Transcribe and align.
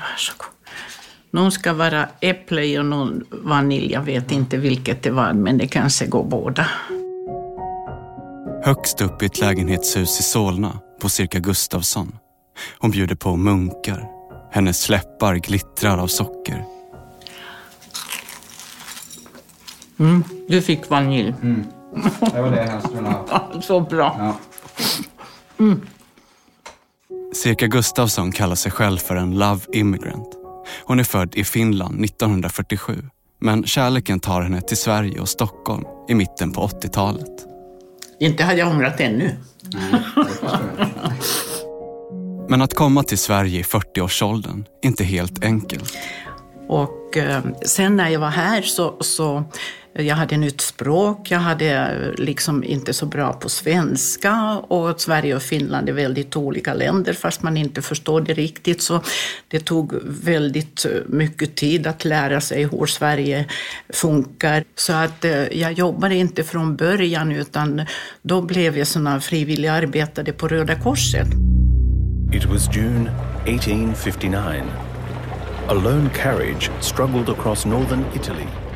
varsågod. 0.00 0.46
Någon 1.30 1.52
ska 1.52 1.72
vara 1.72 2.08
äpple 2.20 2.78
och 2.78 2.84
någon 2.84 3.24
vanilj. 3.30 3.92
Jag 3.92 4.02
vet 4.02 4.32
inte 4.32 4.56
vilket 4.56 5.02
det 5.02 5.10
var, 5.10 5.32
men 5.32 5.58
det 5.58 5.66
kanske 5.66 6.06
går 6.06 6.24
båda. 6.24 6.66
Högst 8.64 9.00
upp 9.00 9.22
i 9.22 9.26
ett 9.26 9.40
lägenhetshus 9.40 10.20
i 10.20 10.22
Solna 10.22 10.78
på 11.00 11.08
cirka 11.08 11.38
Gustavsson. 11.38 12.18
Hon 12.78 12.90
bjuder 12.90 13.14
på 13.14 13.36
munkar. 13.36 14.08
Hennes 14.52 14.88
läppar 14.88 15.34
glittrar 15.34 15.98
av 15.98 16.06
socker. 16.06 16.64
Mm, 19.98 20.24
du 20.48 20.62
fick 20.62 20.90
vanilj. 20.90 21.34
Mm. 21.42 21.66
Det 22.32 22.42
var 22.42 22.50
det 22.50 22.56
jag 22.56 22.70
helst 22.70 22.88
ville 22.94 23.08
ha. 23.08 23.62
Så 23.62 23.80
bra. 23.80 24.16
Ja. 24.18 24.34
Cirka 27.32 27.66
Gustafsson 27.66 28.32
kallar 28.32 28.54
sig 28.54 28.72
själv 28.72 28.98
för 28.98 29.16
en 29.16 29.38
love 29.38 29.60
immigrant. 29.72 30.28
Hon 30.84 31.00
är 31.00 31.04
född 31.04 31.34
i 31.34 31.44
Finland 31.44 32.04
1947 32.04 33.02
men 33.40 33.64
kärleken 33.64 34.20
tar 34.20 34.42
henne 34.42 34.60
till 34.60 34.76
Sverige 34.76 35.20
och 35.20 35.28
Stockholm 35.28 35.84
i 36.08 36.14
mitten 36.14 36.52
på 36.52 36.66
80-talet. 36.66 37.46
Inte 38.20 38.44
hade 38.44 38.58
jag 38.58 38.68
ångrat 38.68 39.00
ännu. 39.00 39.36
Nej. 39.72 40.02
Men 42.48 42.62
att 42.62 42.74
komma 42.74 43.02
till 43.02 43.18
Sverige 43.18 43.60
i 43.60 43.62
40-årsåldern 43.62 44.64
är 44.82 44.88
inte 44.88 45.04
helt 45.04 45.44
enkelt. 45.44 45.94
Och 46.68 47.16
eh, 47.16 47.42
sen 47.64 47.96
när 47.96 48.08
jag 48.08 48.20
var 48.20 48.30
här 48.30 48.62
så, 48.62 48.96
så 49.00 49.44
jag 49.92 50.16
hade 50.16 50.36
nytt 50.36 50.60
språk, 50.60 51.30
jag 51.30 51.38
hade 51.38 51.66
eh, 51.66 52.24
liksom 52.24 52.64
inte 52.64 52.92
så 52.92 53.06
bra 53.06 53.32
på 53.32 53.48
svenska 53.48 54.58
och 54.58 55.00
Sverige 55.00 55.36
och 55.36 55.42
Finland 55.42 55.88
är 55.88 55.92
väldigt 55.92 56.36
olika 56.36 56.74
länder 56.74 57.12
fast 57.12 57.42
man 57.42 57.56
inte 57.56 57.82
förstår 57.82 58.20
det 58.20 58.34
riktigt. 58.34 58.82
Så 58.82 59.00
det 59.48 59.60
tog 59.60 59.94
väldigt 60.04 60.84
eh, 60.84 60.90
mycket 61.06 61.56
tid 61.56 61.86
att 61.86 62.04
lära 62.04 62.40
sig 62.40 62.64
hur 62.64 62.86
Sverige 62.86 63.46
funkar. 63.88 64.64
Så 64.74 64.92
att 64.92 65.24
eh, 65.24 65.58
jag 65.58 65.72
jobbade 65.72 66.14
inte 66.14 66.44
från 66.44 66.76
början 66.76 67.32
utan 67.32 67.82
då 68.22 68.42
blev 68.42 68.78
jag 68.78 68.86
sån 68.86 69.20
frivillig 69.20 69.68
arbetare 69.68 70.32
på 70.32 70.48
Röda 70.48 70.74
Korset. 70.74 71.28
It 72.32 72.44
was 72.44 72.76
June 72.76 73.10
1859. 73.46 74.62
A 75.68 75.74
lone 75.74 76.10
carriage 76.14 76.70
struggled 76.80 77.28
across 77.28 77.66
northern 77.66 78.04
Italy. 78.14 78.69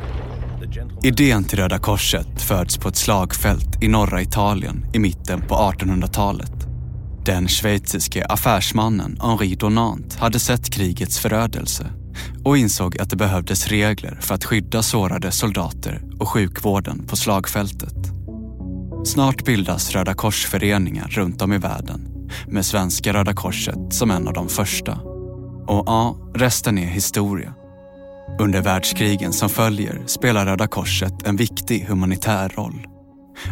Idén 1.05 1.43
till 1.43 1.59
Röda 1.59 1.79
Korset 1.79 2.41
föds 2.41 2.77
på 2.77 2.89
ett 2.89 2.95
slagfält 2.95 3.83
i 3.83 3.87
norra 3.87 4.21
Italien 4.21 4.85
i 4.93 4.99
mitten 4.99 5.41
på 5.41 5.55
1800-talet. 5.55 6.51
Den 7.25 7.47
schweiziske 7.47 8.25
affärsmannen 8.25 9.19
Henri 9.21 9.55
Donant 9.55 10.15
hade 10.15 10.39
sett 10.39 10.69
krigets 10.69 11.19
förödelse 11.19 11.87
och 12.43 12.57
insåg 12.57 13.01
att 13.01 13.09
det 13.09 13.15
behövdes 13.15 13.67
regler 13.67 14.19
för 14.21 14.35
att 14.35 14.45
skydda 14.45 14.81
sårade 14.81 15.31
soldater 15.31 16.01
och 16.19 16.29
sjukvården 16.29 17.07
på 17.07 17.15
slagfältet. 17.15 17.97
Snart 19.05 19.45
bildas 19.45 19.91
Röda 19.91 20.13
korsföreningar 20.13 21.07
runt 21.07 21.41
om 21.41 21.53
i 21.53 21.57
världen 21.57 22.29
med 22.47 22.65
svenska 22.65 23.13
Röda 23.13 23.33
Korset 23.33 23.93
som 23.93 24.11
en 24.11 24.27
av 24.27 24.33
de 24.33 24.49
första. 24.49 24.99
Och 25.67 25.83
ja, 25.85 26.17
resten 26.35 26.77
är 26.77 26.87
historia. 26.87 27.53
Under 28.39 28.61
världskrigen 28.61 29.33
som 29.33 29.49
följer 29.49 30.03
spelar 30.05 30.45
Röda 30.45 30.67
Korset 30.67 31.27
en 31.27 31.35
viktig 31.35 31.79
humanitär 31.79 32.49
roll. 32.49 32.87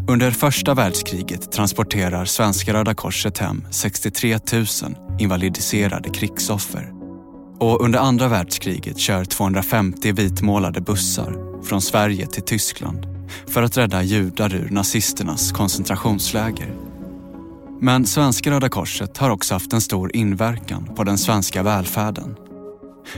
Under 0.07 0.31
första 0.31 0.73
världskriget 0.73 1.51
transporterar 1.51 2.25
svenska 2.25 2.73
Röda 2.73 2.93
Korset 2.93 3.37
hem 3.37 3.67
63 3.71 4.39
000 4.53 4.65
invalidiserade 5.19 6.09
krigsoffer. 6.09 6.91
Och 7.59 7.81
under 7.81 7.99
andra 7.99 8.27
världskriget 8.27 8.97
kör 8.97 9.25
250 9.25 10.11
vitmålade 10.11 10.81
bussar 10.81 11.63
från 11.63 11.81
Sverige 11.81 12.27
till 12.27 12.43
Tyskland 12.43 13.07
för 13.47 13.63
att 13.63 13.77
rädda 13.77 14.03
judar 14.03 14.55
ur 14.55 14.69
nazisternas 14.69 15.51
koncentrationsläger. 15.51 16.75
Men 17.81 18.05
svenska 18.05 18.51
Röda 18.51 18.69
Korset 18.69 19.17
har 19.17 19.29
också 19.29 19.55
haft 19.55 19.73
en 19.73 19.81
stor 19.81 20.15
inverkan 20.15 20.89
på 20.95 21.03
den 21.03 21.17
svenska 21.17 21.63
välfärden. 21.63 22.35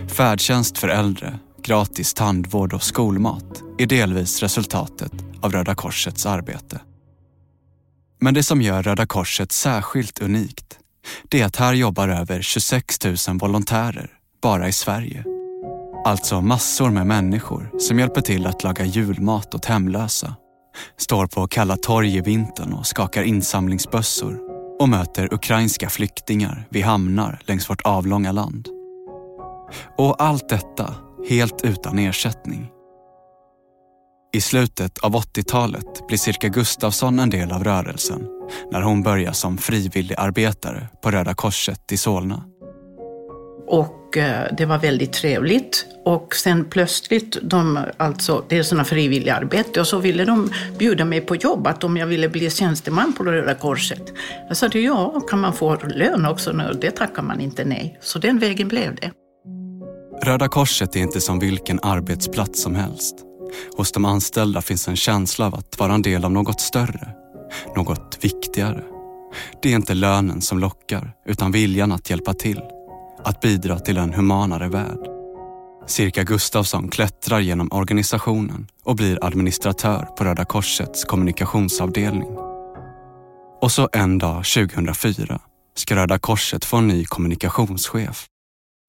Färdtjänst 0.07 0.78
för 0.78 0.88
äldre, 0.88 1.40
gratis 1.63 2.13
tandvård 2.13 2.73
och 2.73 2.84
skolmat 2.84 3.63
är 3.78 3.85
delvis 3.85 4.44
resultatet 4.44 5.13
av 5.41 5.51
Röda 5.51 5.75
Korsets 5.75 6.25
arbete. 6.25 6.81
Men 8.19 8.34
det 8.34 8.44
som 8.44 8.62
gör 8.62 8.84
Röda 8.84 9.06
Korset 9.06 9.51
särskilt 9.51 10.22
unikt, 10.22 10.79
det 11.29 11.41
är 11.41 11.45
att 11.45 11.56
här 11.56 11.74
jobbar 11.74 12.09
över 12.09 12.41
26 12.41 13.06
000 13.06 13.16
volontärer 13.40 14.09
bara 14.41 14.68
i 14.68 14.72
Sverige. 14.72 15.24
Alltså 16.06 16.41
massor 16.41 16.90
med 16.90 17.07
människor 17.07 17.72
som 17.79 18.00
hjälper 18.00 18.22
till 18.22 18.45
att 18.45 18.63
laga 18.63 18.85
julmat 18.85 19.56
åt 19.56 19.66
hemlösa, 19.66 20.35
står 20.97 21.28
på 21.28 21.47
kalla 21.47 21.78
torg 21.78 22.18
i 22.18 22.22
vintern 22.22 22.74
och 22.74 22.88
skakar 22.88 23.24
insamlingsbössor 23.24 24.40
och 24.79 24.90
möter 24.90 25.34
ukrainska 25.34 25.90
flyktingar 25.90 26.68
vid 26.69 26.84
hamnar 26.84 27.40
längs 27.45 27.69
vårt 27.69 27.81
avlånga 27.81 28.31
land. 28.31 28.75
Och 29.97 30.21
allt 30.21 30.49
detta 30.49 30.95
helt 31.29 31.65
utan 31.65 31.99
ersättning. 31.99 32.71
I 34.35 34.41
slutet 34.41 34.97
av 34.97 35.15
80-talet 35.15 36.07
blir 36.07 36.17
cirka 36.17 36.47
Gustafsson 36.47 37.19
en 37.19 37.29
del 37.29 37.51
av 37.51 37.63
rörelsen 37.63 38.27
när 38.71 38.81
hon 38.81 39.03
börjar 39.03 39.31
som 39.31 39.57
frivillig 39.57 40.15
arbetare 40.17 40.87
på 41.01 41.11
Röda 41.11 41.33
Korset 41.33 41.91
i 41.91 41.97
Solna. 41.97 42.43
Och 43.67 44.17
eh, 44.17 44.53
det 44.57 44.65
var 44.65 44.77
väldigt 44.77 45.13
trevligt. 45.13 45.85
Och 46.05 46.35
sen 46.35 46.65
plötsligt, 46.65 47.37
de, 47.41 47.79
alltså, 47.97 48.43
det 48.49 48.57
är 48.57 48.63
sådana 48.63 48.85
frivilliga 48.85 49.35
arbete, 49.35 49.79
och 49.79 49.87
så 49.87 49.99
ville 49.99 50.25
de 50.25 50.49
bjuda 50.79 51.05
mig 51.05 51.21
på 51.21 51.35
jobb, 51.35 51.67
att 51.67 51.83
om 51.83 51.97
jag 51.97 52.07
ville 52.07 52.29
bli 52.29 52.49
tjänsteman 52.49 53.13
på 53.13 53.23
Röda 53.23 53.53
Korset. 53.53 54.13
Jag 54.47 54.57
sa, 54.57 54.67
ja, 54.67 55.21
kan 55.29 55.39
man 55.39 55.53
få 55.53 55.75
lön 55.75 56.25
också? 56.25 56.51
Det 56.53 56.91
tackar 56.91 57.23
man 57.23 57.39
inte 57.39 57.65
nej. 57.65 57.97
Så 58.01 58.19
den 58.19 58.39
vägen 58.39 58.67
blev 58.67 58.95
det. 58.95 59.11
Röda 60.21 60.47
Korset 60.47 60.95
är 60.95 60.99
inte 60.99 61.21
som 61.21 61.39
vilken 61.39 61.79
arbetsplats 61.83 62.61
som 62.61 62.75
helst. 62.75 63.15
Hos 63.77 63.91
de 63.91 64.05
anställda 64.05 64.61
finns 64.61 64.87
en 64.87 64.95
känsla 64.95 65.45
av 65.45 65.55
att 65.55 65.79
vara 65.79 65.93
en 65.93 66.01
del 66.01 66.25
av 66.25 66.31
något 66.31 66.61
större, 66.61 67.09
något 67.75 68.17
viktigare. 68.21 68.83
Det 69.61 69.71
är 69.71 69.75
inte 69.75 69.93
lönen 69.93 70.41
som 70.41 70.59
lockar, 70.59 71.13
utan 71.25 71.51
viljan 71.51 71.91
att 71.91 72.09
hjälpa 72.09 72.33
till. 72.33 72.61
Att 73.23 73.41
bidra 73.41 73.79
till 73.79 73.97
en 73.97 74.13
humanare 74.13 74.67
värld. 74.67 75.07
Cirka 75.87 76.23
Gustafsson 76.23 76.89
klättrar 76.89 77.39
genom 77.39 77.69
organisationen 77.71 78.67
och 78.83 78.95
blir 78.95 79.25
administratör 79.25 80.07
på 80.17 80.23
Röda 80.23 80.45
Korsets 80.45 81.03
kommunikationsavdelning. 81.03 82.37
Och 83.61 83.71
så 83.71 83.89
en 83.93 84.17
dag 84.17 84.45
2004 84.45 85.39
ska 85.75 85.95
Röda 85.95 86.19
Korset 86.19 86.65
få 86.65 86.77
en 86.77 86.87
ny 86.87 87.05
kommunikationschef. 87.05 88.27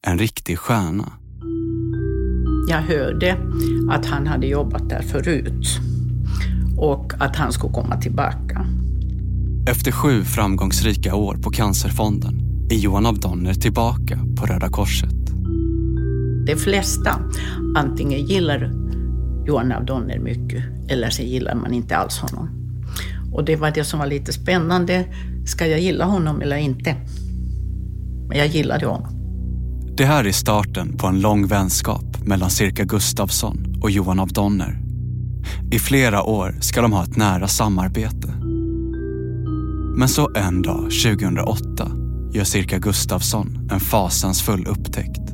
En 0.03 0.19
riktig 0.19 0.59
stjärna. 0.59 1.13
Jag 2.69 2.79
hörde 2.83 3.37
att 3.91 4.07
han 4.07 4.27
hade 4.27 4.47
jobbat 4.47 4.89
där 4.89 5.03
förut 5.03 5.79
och 6.79 7.13
att 7.19 7.37
han 7.37 7.53
skulle 7.53 7.73
komma 7.73 7.97
tillbaka. 7.97 8.67
Efter 9.71 9.93
sju 9.93 10.25
framgångsrika 10.25 11.15
år 11.15 11.35
på 11.37 11.51
Cancerfonden 11.51 12.41
är 12.71 12.77
Johan 12.77 13.07
av 13.07 13.21
Donner 13.21 13.55
tillbaka 13.55 14.19
på 14.37 14.47
Röda 14.47 14.69
Korset. 14.69 15.15
De 16.47 16.57
flesta 16.57 17.21
antingen 17.77 18.27
gillar 18.27 18.73
Johan 19.47 19.73
av 19.73 19.85
Donner 19.85 20.19
mycket 20.19 20.65
eller 20.89 21.11
så 21.11 21.23
gillar 21.23 21.55
man 21.55 21.75
inte 21.75 21.97
alls 21.97 22.19
honom. 22.19 22.49
Och 23.33 23.45
det 23.45 23.57
var 23.57 23.71
det 23.71 23.85
som 23.85 23.99
var 23.99 24.07
lite 24.07 24.33
spännande. 24.33 25.05
Ska 25.47 25.67
jag 25.67 25.81
gilla 25.81 26.05
honom 26.05 26.41
eller 26.41 26.57
inte? 26.57 26.95
Men 28.29 28.39
jag 28.39 28.47
gillade 28.47 28.87
honom. 28.87 29.16
Det 29.97 30.05
här 30.05 30.25
är 30.25 30.33
starten 30.33 30.97
på 30.97 31.07
en 31.07 31.21
lång 31.21 31.47
vänskap 31.47 32.19
mellan 32.25 32.51
Cirka 32.51 32.85
Gustafsson 32.85 33.75
och 33.83 33.91
Johan 33.91 34.19
av 34.19 34.29
Donner. 34.29 34.79
I 35.73 35.79
flera 35.79 36.23
år 36.23 36.57
ska 36.61 36.83
de 36.83 36.93
ha 36.93 37.05
ett 37.05 37.17
nära 37.17 37.49
samarbete. 37.49 38.29
Men 39.97 40.09
så 40.09 40.31
en 40.35 40.63
dag 40.63 40.83
2008 40.83 41.91
gör 42.33 42.45
Cirka 42.45 42.79
Gustafsson 42.79 43.69
en 43.73 43.81
fasansfull 43.81 44.67
upptäckt. 44.67 45.31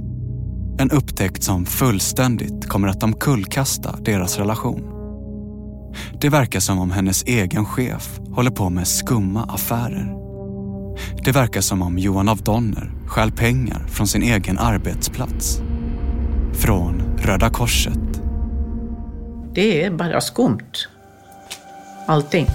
En 0.78 0.90
upptäckt 0.90 1.42
som 1.42 1.66
fullständigt 1.66 2.68
kommer 2.68 2.88
att 2.88 3.02
omkullkasta 3.02 3.96
deras 4.04 4.38
relation. 4.38 4.82
Det 6.20 6.28
verkar 6.28 6.60
som 6.60 6.78
om 6.78 6.90
hennes 6.90 7.24
egen 7.24 7.64
chef 7.64 8.20
håller 8.34 8.50
på 8.50 8.70
med 8.70 8.88
skumma 8.88 9.44
affärer. 9.44 10.16
Det 11.24 11.32
verkar 11.32 11.60
som 11.60 11.82
om 11.82 11.98
Johan 11.98 12.28
av 12.28 12.38
Donner 12.38 13.01
stjäl 13.12 13.32
pengar 13.32 13.86
från 13.88 14.06
sin 14.06 14.22
egen 14.22 14.58
arbetsplats. 14.58 15.60
Från 16.52 17.02
Röda 17.18 17.50
Korset. 17.50 18.22
Det 19.54 19.84
är 19.84 19.90
bara 19.90 20.20
skumt. 20.20 20.72
Allting. 22.06 22.46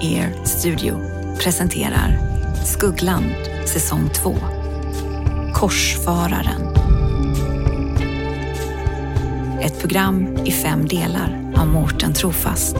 Air 0.00 0.12
Ear 0.12 0.44
Studio 0.44 1.00
presenterar 1.38 2.18
Skuggland 2.64 3.34
säsong 3.66 4.08
2. 4.08 4.36
Korsfararen. 5.54 6.76
Ett 9.62 9.80
program 9.80 10.36
i 10.44 10.52
fem 10.52 10.88
delar 10.88 11.52
av 11.56 11.66
Mårten 11.66 12.12
Trofast. 12.12 12.76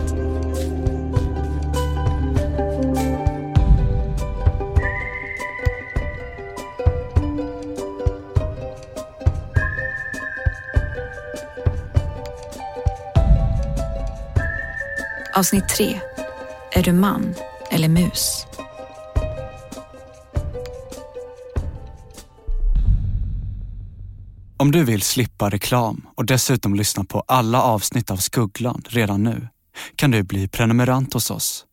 Avsnitt 15.34 15.68
3. 15.68 16.00
Är 16.80 16.84
du 16.84 16.92
man 16.92 17.34
eller 17.70 17.88
mus? 17.88 18.46
Om 24.56 24.72
du 24.72 24.84
vill 24.84 25.02
slippa 25.02 25.50
reklam 25.50 26.06
och 26.14 26.26
dessutom 26.26 26.74
lyssna 26.74 27.04
på 27.04 27.24
alla 27.26 27.62
avsnitt 27.62 28.10
av 28.10 28.16
Skuggland 28.16 28.86
redan 28.90 29.24
nu 29.24 29.48
kan 29.96 30.10
du 30.10 30.22
bli 30.22 30.48
prenumerant 30.48 31.14
hos 31.14 31.30
oss. 31.30 31.64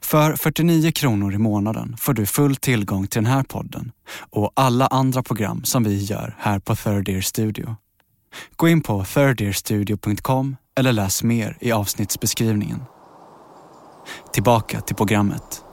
För 0.00 0.36
49 0.36 0.92
kronor 0.92 1.34
i 1.34 1.38
månaden 1.38 1.96
får 1.98 2.14
du 2.14 2.26
full 2.26 2.56
tillgång 2.56 3.06
till 3.06 3.22
den 3.22 3.32
här 3.32 3.42
podden 3.42 3.92
och 4.30 4.52
alla 4.56 4.86
andra 4.86 5.22
program 5.22 5.64
som 5.64 5.84
vi 5.84 6.04
gör 6.04 6.36
här 6.38 6.58
på 6.58 6.76
Third 6.76 7.08
Ear 7.08 7.20
Studio. 7.20 7.76
Gå 8.56 8.68
in 8.68 8.80
på 8.80 9.04
thirdearstudio.com 9.04 10.56
eller 10.78 10.92
läs 10.92 11.22
mer 11.22 11.58
i 11.60 11.72
avsnittsbeskrivningen. 11.72 12.80
Tillbaka 14.32 14.80
till 14.80 14.96
programmet. 14.96 15.64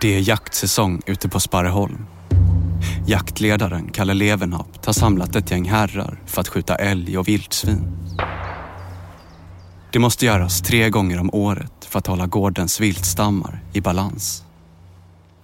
Det 0.00 0.16
är 0.16 0.28
jaktsäsong 0.28 1.02
ute 1.06 1.28
på 1.28 1.40
Sparreholm. 1.40 2.06
Jaktledaren 3.06 3.90
Kalle 3.92 4.14
Levenhaupt 4.14 4.86
har 4.86 4.92
samlat 4.92 5.36
ett 5.36 5.50
gäng 5.50 5.68
herrar 5.68 6.22
för 6.26 6.40
att 6.40 6.48
skjuta 6.48 6.74
älg 6.74 7.18
och 7.18 7.28
vildsvin. 7.28 7.96
Det 9.92 9.98
måste 9.98 10.26
göras 10.26 10.62
tre 10.62 10.90
gånger 10.90 11.20
om 11.20 11.30
året 11.32 11.84
för 11.84 11.98
att 11.98 12.06
hålla 12.06 12.26
gårdens 12.26 12.80
viltstammar 12.80 13.64
i 13.72 13.80
balans. 13.80 14.44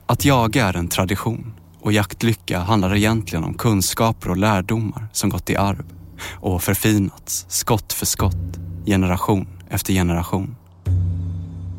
Att 0.06 0.24
jaga 0.24 0.66
är 0.66 0.76
en 0.76 0.88
tradition 0.88 1.54
och 1.82 1.92
jaktlycka 1.92 2.60
handlar 2.60 2.94
egentligen 2.94 3.44
om 3.44 3.54
kunskaper 3.54 4.30
och 4.30 4.36
lärdomar 4.36 5.08
som 5.12 5.30
gått 5.30 5.50
i 5.50 5.56
arv 5.56 5.84
och 6.30 6.62
förfinats 6.62 7.46
skott 7.48 7.92
för 7.92 8.06
skott, 8.06 8.58
generation 8.86 9.48
efter 9.70 9.92
generation. 9.92 10.56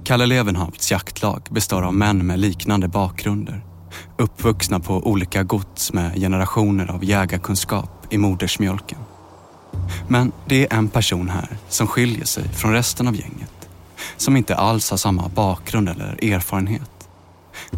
Kalle 0.03 0.25
Levenhaupts 0.25 0.91
jaktlag 0.91 1.41
består 1.49 1.81
av 1.81 1.93
män 1.93 2.27
med 2.27 2.39
liknande 2.39 2.87
bakgrunder. 2.87 3.65
Uppvuxna 4.17 4.79
på 4.79 5.07
olika 5.07 5.43
gods 5.43 5.93
med 5.93 6.15
generationer 6.15 6.91
av 6.91 7.03
jägarkunskap 7.03 8.07
i 8.09 8.17
modersmjölken. 8.17 8.99
Men 10.07 10.31
det 10.45 10.67
är 10.67 10.77
en 10.77 10.89
person 10.89 11.29
här 11.29 11.57
som 11.69 11.87
skiljer 11.87 12.25
sig 12.25 12.49
från 12.49 12.73
resten 12.73 13.07
av 13.07 13.15
gänget. 13.15 13.69
Som 14.17 14.37
inte 14.37 14.55
alls 14.55 14.89
har 14.89 14.97
samma 14.97 15.29
bakgrund 15.29 15.89
eller 15.89 16.33
erfarenhet. 16.33 17.09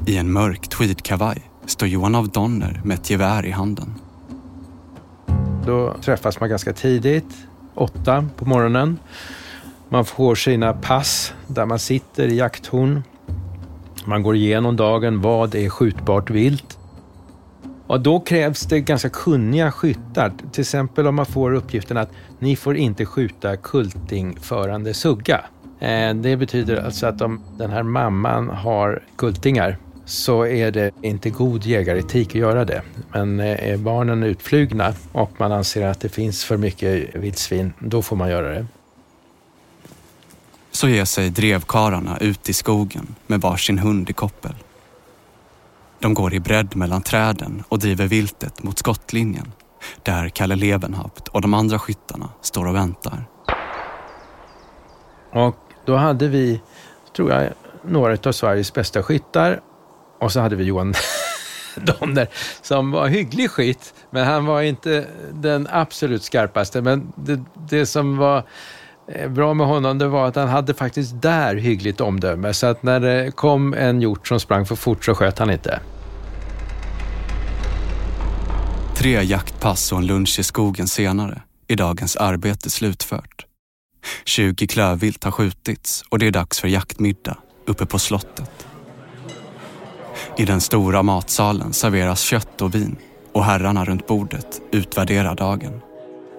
I 0.05 0.17
en 0.17 0.31
mörk 0.31 0.67
tweedkavaj 0.69 1.41
står 1.65 1.87
Johan 1.87 2.15
av 2.15 2.29
Donner 2.29 2.81
med 2.83 2.95
ett 2.95 3.09
gevär 3.09 3.45
i 3.45 3.51
handen. 3.51 3.95
Då 5.65 5.95
träffas 6.01 6.39
man 6.39 6.49
ganska 6.49 6.73
tidigt, 6.73 7.47
åtta 7.73 8.25
på 8.37 8.45
morgonen. 8.45 8.99
Man 9.89 10.05
får 10.05 10.35
sina 10.35 10.73
pass 10.73 11.33
där 11.47 11.65
man 11.65 11.79
sitter 11.79 12.27
i 12.27 12.37
jakthorn. 12.37 13.03
Man 14.05 14.23
går 14.23 14.35
igenom 14.35 14.75
dagen, 14.75 15.21
vad 15.21 15.55
är 15.55 15.69
skjutbart 15.69 16.29
vilt? 16.29 16.77
Och 17.87 18.01
då 18.01 18.19
krävs 18.19 18.61
det 18.61 18.79
ganska 18.79 19.09
kunniga 19.09 19.71
skyttar. 19.71 20.33
Till 20.51 20.61
exempel 20.61 21.07
om 21.07 21.15
man 21.15 21.25
får 21.25 21.53
uppgiften 21.53 21.97
att 21.97 22.09
ni 22.39 22.55
får 22.55 22.77
inte 22.77 23.05
skjuta 23.05 23.57
kultingförande 23.57 24.93
sugga. 24.93 25.41
Eh, 25.79 26.13
det 26.13 26.37
betyder 26.37 26.85
alltså 26.85 27.07
att 27.07 27.21
om 27.21 27.41
den 27.57 27.71
här 27.71 27.83
mamman 27.83 28.49
har 28.49 29.03
kultingar 29.15 29.77
så 30.05 30.45
är 30.45 30.71
det 30.71 30.91
inte 31.01 31.29
god 31.29 31.65
jägaretik 31.65 32.29
att 32.29 32.35
göra 32.35 32.65
det. 32.65 32.81
Men 33.11 33.39
eh, 33.39 33.69
är 33.69 33.77
barnen 33.77 34.23
utflugna 34.23 34.93
och 35.11 35.31
man 35.37 35.51
anser 35.51 35.87
att 35.87 35.99
det 35.99 36.09
finns 36.09 36.45
för 36.45 36.57
mycket 36.57 37.15
vildsvin, 37.15 37.73
då 37.79 38.01
får 38.01 38.15
man 38.15 38.29
göra 38.29 38.49
det. 38.49 38.65
Så 40.71 40.87
ger 40.87 41.05
sig 41.05 41.29
drevkararna 41.29 42.17
ut 42.17 42.49
i 42.49 42.53
skogen 42.53 43.15
med 43.27 43.41
varsin 43.41 43.79
hund 43.79 44.09
i 44.09 44.13
koppel. 44.13 44.55
De 45.99 46.13
går 46.13 46.33
i 46.33 46.39
bredd 46.39 46.75
mellan 46.75 47.01
träden 47.01 47.63
och 47.69 47.79
driver 47.79 48.07
viltet 48.07 48.63
mot 48.63 48.79
skottlinjen 48.79 49.51
där 50.03 50.29
Kalle 50.29 50.55
Levenhaupt 50.55 51.27
och 51.27 51.41
de 51.41 51.53
andra 51.53 51.79
skyttarna 51.79 52.29
står 52.41 52.67
och 52.67 52.75
väntar. 52.75 53.25
Och 55.31 55.57
då 55.85 55.95
hade 55.95 56.27
vi, 56.27 56.61
tror 57.15 57.31
jag, 57.31 57.49
några 57.87 58.17
av 58.25 58.31
Sveriges 58.31 58.73
bästa 58.73 59.03
skyttar 59.03 59.61
och 60.19 60.31
så 60.31 60.39
hade 60.39 60.55
vi 60.55 60.63
Johan 60.63 60.93
Donner 61.75 62.27
som 62.61 62.91
var 62.91 63.07
hygglig 63.07 63.51
skit, 63.51 63.93
men 64.09 64.25
han 64.25 64.45
var 64.45 64.61
inte 64.61 65.07
den 65.33 65.67
absolut 65.71 66.23
skarpaste. 66.23 66.81
Men 66.81 67.13
det, 67.15 67.39
det 67.69 67.85
som 67.85 68.17
var 68.17 68.43
eh, 69.07 69.29
bra 69.29 69.53
med 69.53 69.67
honom 69.67 69.97
det 69.97 70.07
var 70.07 70.27
att 70.27 70.35
han 70.35 70.47
hade 70.47 70.73
faktiskt 70.73 71.21
där 71.21 71.55
hyggligt 71.55 72.01
omdöme. 72.01 72.53
Så 72.53 72.67
att 72.67 72.83
när 72.83 72.99
det 72.99 73.31
kom 73.35 73.73
en 73.73 74.01
hjort 74.01 74.27
som 74.27 74.39
sprang 74.39 74.65
för 74.65 74.75
fort 74.75 75.05
så 75.05 75.15
sköt 75.15 75.39
han 75.39 75.51
inte. 75.51 75.79
Tre 78.95 79.23
jaktpass 79.23 79.91
och 79.91 79.97
en 79.97 80.07
lunch 80.07 80.39
i 80.39 80.43
skogen 80.43 80.87
senare 80.87 81.41
är 81.67 81.75
dagens 81.75 82.15
arbete 82.15 82.69
slutfört. 82.69 83.45
20 84.25 84.67
klövvilt 84.67 85.23
har 85.23 85.31
skjutits 85.31 86.03
och 86.09 86.19
det 86.19 86.27
är 86.27 86.31
dags 86.31 86.59
för 86.59 86.67
jaktmiddag 86.67 87.37
uppe 87.65 87.85
på 87.85 87.99
slottet. 87.99 88.67
I 90.37 90.45
den 90.45 90.61
stora 90.61 91.03
matsalen 91.03 91.73
serveras 91.73 92.21
kött 92.21 92.61
och 92.61 92.75
vin 92.75 92.95
och 93.33 93.43
herrarna 93.43 93.85
runt 93.85 94.07
bordet 94.07 94.61
utvärderar 94.71 95.35
dagen. 95.35 95.81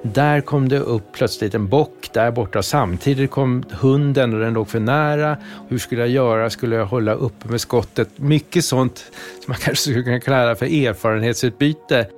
Där 0.02 0.40
kom 0.40 0.68
det 0.68 0.78
upp 0.78 1.12
plötsligt 1.12 1.54
en 1.54 1.68
bock 1.68 2.10
där 2.14 2.30
borta. 2.30 2.62
Samtidigt 2.62 3.30
kom 3.30 3.64
hunden 3.70 4.34
och 4.34 4.40
den 4.40 4.52
låg 4.52 4.68
för 4.68 4.80
nära. 4.80 5.36
Hur 5.68 5.78
skulle 5.78 6.00
jag 6.00 6.10
göra? 6.10 6.50
Skulle 6.50 6.76
jag 6.76 6.86
hålla 6.86 7.12
uppe 7.12 7.48
med 7.48 7.60
skottet? 7.60 8.08
Mycket 8.16 8.64
sånt 8.64 8.98
som 8.98 9.44
man 9.46 9.56
kanske 9.60 9.82
skulle 9.82 10.02
kunna 10.02 10.20
kalla 10.20 10.56
för 10.56 10.66
erfarenhetsutbyte. 10.66 12.08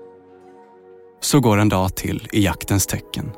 Så 1.20 1.40
går 1.40 1.58
en 1.58 1.68
dag 1.68 1.94
till 1.94 2.28
i 2.32 2.44
jaktens 2.44 2.86
tecken. 2.86 3.30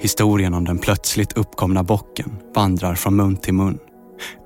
Historien 0.00 0.54
om 0.54 0.64
den 0.64 0.78
plötsligt 0.78 1.32
uppkomna 1.36 1.82
bocken 1.82 2.32
vandrar 2.54 2.94
från 2.94 3.16
mun 3.16 3.36
till 3.36 3.54
mun. 3.54 3.78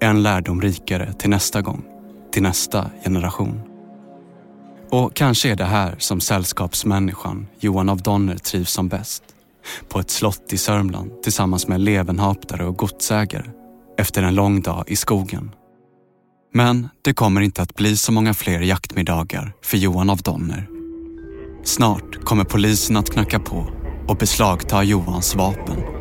En 0.00 0.23
lärdom 0.23 0.62
rikare 0.62 1.12
till 1.12 1.31
nästa 1.31 1.61
gång 1.61 1.96
till 2.37 2.43
nästa 2.43 2.90
generation. 3.05 3.61
Och 4.90 5.14
kanske 5.14 5.50
är 5.50 5.57
det 5.57 5.64
här 5.64 5.95
som 5.99 6.21
sällskapsmänniskan 6.21 7.47
Johan 7.61 7.88
av 7.88 8.02
Donner 8.02 8.37
trivs 8.37 8.73
som 8.73 8.88
bäst. 8.88 9.23
På 9.88 10.00
ett 10.00 10.11
slott 10.11 10.52
i 10.52 10.57
Sörmland 10.57 11.23
tillsammans 11.23 11.69
med 11.69 11.81
levenhaptare 11.81 12.64
och 12.64 12.76
godsägare 12.76 13.50
efter 13.99 14.23
en 14.23 14.35
lång 14.35 14.61
dag 14.61 14.85
i 14.87 14.97
skogen. 14.97 15.50
Men 16.55 16.88
det 17.02 17.14
kommer 17.14 17.40
inte 17.40 17.62
att 17.62 17.75
bli 17.75 17.97
så 17.97 18.12
många 18.12 18.35
fler 18.35 18.61
jaktmiddagar 18.61 19.52
för 19.62 19.76
Johan 19.76 20.11
av 20.11 20.19
Donner. 20.19 20.69
Snart 21.64 22.25
kommer 22.25 22.45
polisen 22.45 22.97
att 22.97 23.11
knacka 23.11 23.40
på 23.40 23.66
och 24.09 24.16
beslagta 24.16 24.83
Johans 24.83 25.35
vapen. 25.35 25.96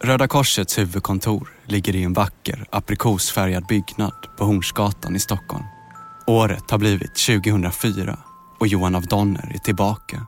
Röda 0.00 0.28
Korsets 0.28 0.78
huvudkontor 0.78 1.48
ligger 1.66 1.96
i 1.96 2.02
en 2.02 2.12
vacker 2.12 2.64
aprikosfärgad 2.70 3.66
byggnad 3.66 4.14
på 4.38 4.44
Hornsgatan 4.44 5.16
i 5.16 5.18
Stockholm. 5.18 5.64
Året 6.26 6.70
har 6.70 6.78
blivit 6.78 7.14
2004 7.14 8.18
och 8.60 8.66
Johan 8.66 8.94
av 8.94 9.02
Donner 9.02 9.52
är 9.54 9.58
tillbaka. 9.58 10.26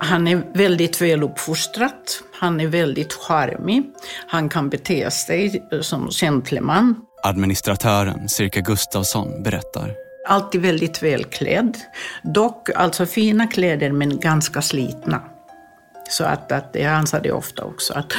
Han 0.00 0.28
är 0.28 0.52
väldigt 0.54 1.00
väluppfostrad, 1.00 1.92
han 2.40 2.60
är 2.60 2.66
väldigt 2.66 3.12
charmig, 3.12 3.82
han 4.26 4.48
kan 4.48 4.68
bete 4.68 5.10
sig 5.10 5.68
som 5.80 6.08
gentleman. 6.10 6.94
Administratören 7.22 8.28
Cirka 8.28 8.60
Gustafsson 8.60 9.42
berättar. 9.42 9.94
Alltid 10.28 10.60
väldigt 10.60 11.02
välklädd. 11.02 11.76
Dock 12.34 12.70
alltså 12.70 13.06
fina 13.06 13.46
kläder 13.46 13.92
men 13.92 14.20
ganska 14.20 14.62
slitna. 14.62 15.22
Så 16.08 16.24
att, 16.24 16.52
att 16.52 16.70
jag 16.72 16.92
ansade 16.92 17.32
ofta 17.32 17.64
också 17.64 17.94
att 17.94 18.12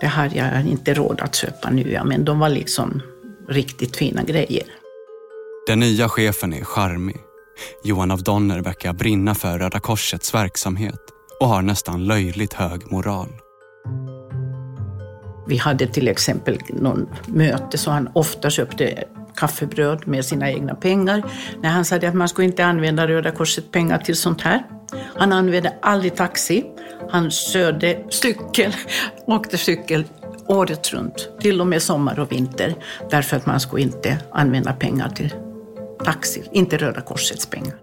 det 0.00 0.06
har 0.06 0.30
jag 0.34 0.66
inte 0.66 0.94
råd 0.94 1.20
att 1.20 1.34
köpa 1.34 1.70
nya, 1.70 2.04
men 2.04 2.24
de 2.24 2.38
var 2.38 2.48
liksom 2.48 3.02
riktigt 3.48 3.96
fina 3.96 4.22
grejer. 4.22 4.64
Den 5.66 5.80
nya 5.80 6.08
chefen 6.08 6.52
är 6.52 6.64
charmig. 6.64 7.16
Johan 7.84 8.10
av 8.10 8.22
Donner 8.22 8.60
verkar 8.60 8.92
brinna 8.92 9.34
för 9.34 9.58
Röda 9.58 9.80
Korsets 9.80 10.34
verksamhet 10.34 11.00
och 11.40 11.48
har 11.48 11.62
nästan 11.62 12.04
löjligt 12.04 12.52
hög 12.52 12.92
moral. 12.92 13.28
Vi 15.48 15.56
hade 15.56 15.86
till 15.86 16.08
exempel 16.08 16.58
någon 16.68 17.08
möte 17.26 17.78
så 17.78 17.90
han 17.90 18.08
ofta 18.14 18.50
köpte 18.50 19.04
kaffebröd 19.36 20.08
med 20.08 20.24
sina 20.24 20.50
egna 20.50 20.74
pengar. 20.74 21.22
När 21.62 21.70
han 21.70 21.84
sa 21.84 21.96
att 21.96 22.14
man 22.14 22.28
skulle 22.28 22.46
inte 22.46 22.64
använda 22.64 23.08
Röda 23.08 23.30
Korsets 23.30 23.70
pengar 23.70 23.98
till 23.98 24.16
sånt 24.16 24.40
här. 24.40 24.62
Han 25.16 25.32
använde 25.32 25.74
aldrig 25.82 26.16
taxi. 26.16 26.64
Han 27.10 27.30
körde 27.30 28.04
cykel, 28.10 28.72
åkte 29.26 29.58
cykel 29.58 30.04
året 30.48 30.92
runt, 30.92 31.28
till 31.40 31.60
och 31.60 31.66
med 31.66 31.82
sommar 31.82 32.18
och 32.18 32.32
vinter. 32.32 32.74
Därför 33.10 33.36
att 33.36 33.46
man 33.46 33.60
skulle 33.60 33.82
inte 33.82 34.18
använda 34.32 34.72
pengar 34.72 35.08
till 35.08 35.34
taxi, 36.04 36.42
inte 36.52 36.76
Röda 36.76 37.00
Korsets 37.00 37.46
pengar. 37.46 37.74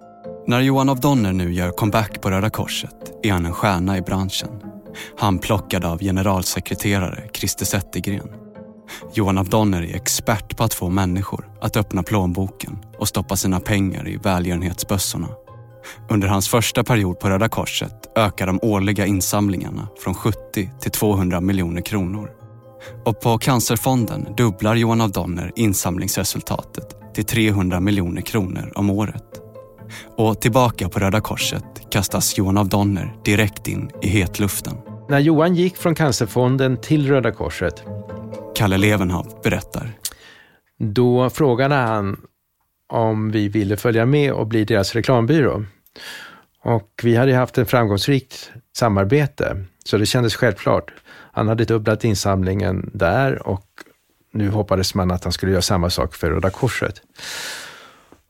När 0.48 0.62
Johan 0.62 0.90
av 0.90 1.00
Donner 1.00 1.34
nu 1.34 1.54
gör 1.54 1.72
comeback 1.72 2.22
på 2.22 2.32
Röda 2.32 2.50
Korset 2.50 3.12
är 3.24 3.32
han 3.32 3.46
en 3.46 3.54
stjärna 3.54 3.98
i 3.98 4.02
branschen. 4.02 4.50
Han 5.18 5.40
plockad 5.40 5.86
av 5.86 6.00
generalsekreterare 6.00 7.30
Christer 7.34 7.66
Zettergren. 7.66 8.43
Johan 9.14 9.38
av 9.38 9.50
Donner 9.50 9.82
är 9.82 9.96
expert 9.96 10.58
på 10.58 10.64
att 10.64 10.74
få 10.74 10.90
människor 10.90 11.50
att 11.62 11.78
öppna 11.78 12.04
plånboken 12.04 12.78
och 12.98 13.08
stoppa 13.08 13.36
sina 13.36 13.60
pengar 13.60 14.08
i 14.08 14.18
välgörenhetsbössorna. 14.18 15.28
Under 16.10 16.28
hans 16.28 16.50
första 16.50 16.84
period 16.84 17.20
på 17.20 17.30
Röda 17.30 17.50
Korset 17.50 18.18
ökar 18.18 18.48
de 18.48 18.60
årliga 18.62 19.06
insamlingarna 19.06 19.88
från 20.04 20.14
70 20.14 20.70
till 20.80 20.92
200 20.92 21.42
miljoner 21.42 21.82
kronor. 21.82 22.30
Och 23.06 23.22
på 23.22 23.38
Cancerfonden 23.38 24.28
dubblar 24.38 24.76
Johan 24.76 25.02
av 25.02 25.12
Donner 25.12 25.52
insamlingsresultatet 25.56 27.14
till 27.14 27.26
300 27.26 27.80
miljoner 27.80 28.22
kronor 28.22 28.72
om 28.76 28.90
året. 28.90 29.24
Och 30.18 30.42
tillbaka 30.42 30.90
på 30.90 31.00
Röda 31.00 31.22
Korset 31.22 31.64
kastas 31.92 32.38
Johan 32.38 32.58
av 32.58 32.70
Donner 32.70 33.16
direkt 33.26 33.68
in 33.68 33.90
i 34.02 34.08
hetluften. 34.08 34.78
När 35.10 35.20
Johan 35.20 35.56
gick 35.56 35.78
från 35.78 35.96
Cancerfonden 35.96 36.78
till 36.82 37.08
Röda 37.08 37.32
Korset, 37.32 37.84
Kalle 38.63 38.77
Levenhaup 38.77 39.43
berättar. 39.43 39.91
då 40.77 41.29
frågade 41.29 41.75
han 41.75 42.22
om 42.89 43.32
vi 43.32 43.48
ville 43.48 43.77
följa 43.77 44.05
med 44.05 44.34
och 44.34 44.48
bli 44.48 44.65
deras 44.65 44.96
reklambyrå. 44.96 45.65
Och 46.63 47.01
vi 47.03 47.15
hade 47.15 47.36
haft 47.36 47.58
ett 47.58 47.70
framgångsrikt 47.70 48.51
samarbete, 48.77 49.65
så 49.86 49.98
det 49.98 50.05
kändes 50.05 50.36
självklart. 50.36 50.91
Han 51.32 51.48
hade 51.48 51.65
dubblat 51.65 52.03
insamlingen 52.03 52.89
där 52.93 53.48
och 53.48 53.65
nu 54.34 54.50
hoppades 54.50 54.96
man 54.96 55.12
att 55.12 55.24
han 55.24 55.34
skulle 55.34 55.51
göra 55.51 55.62
samma 55.62 55.89
sak 55.89 56.15
för 56.15 56.29
Röda 56.29 56.50
Korset. 56.50 57.01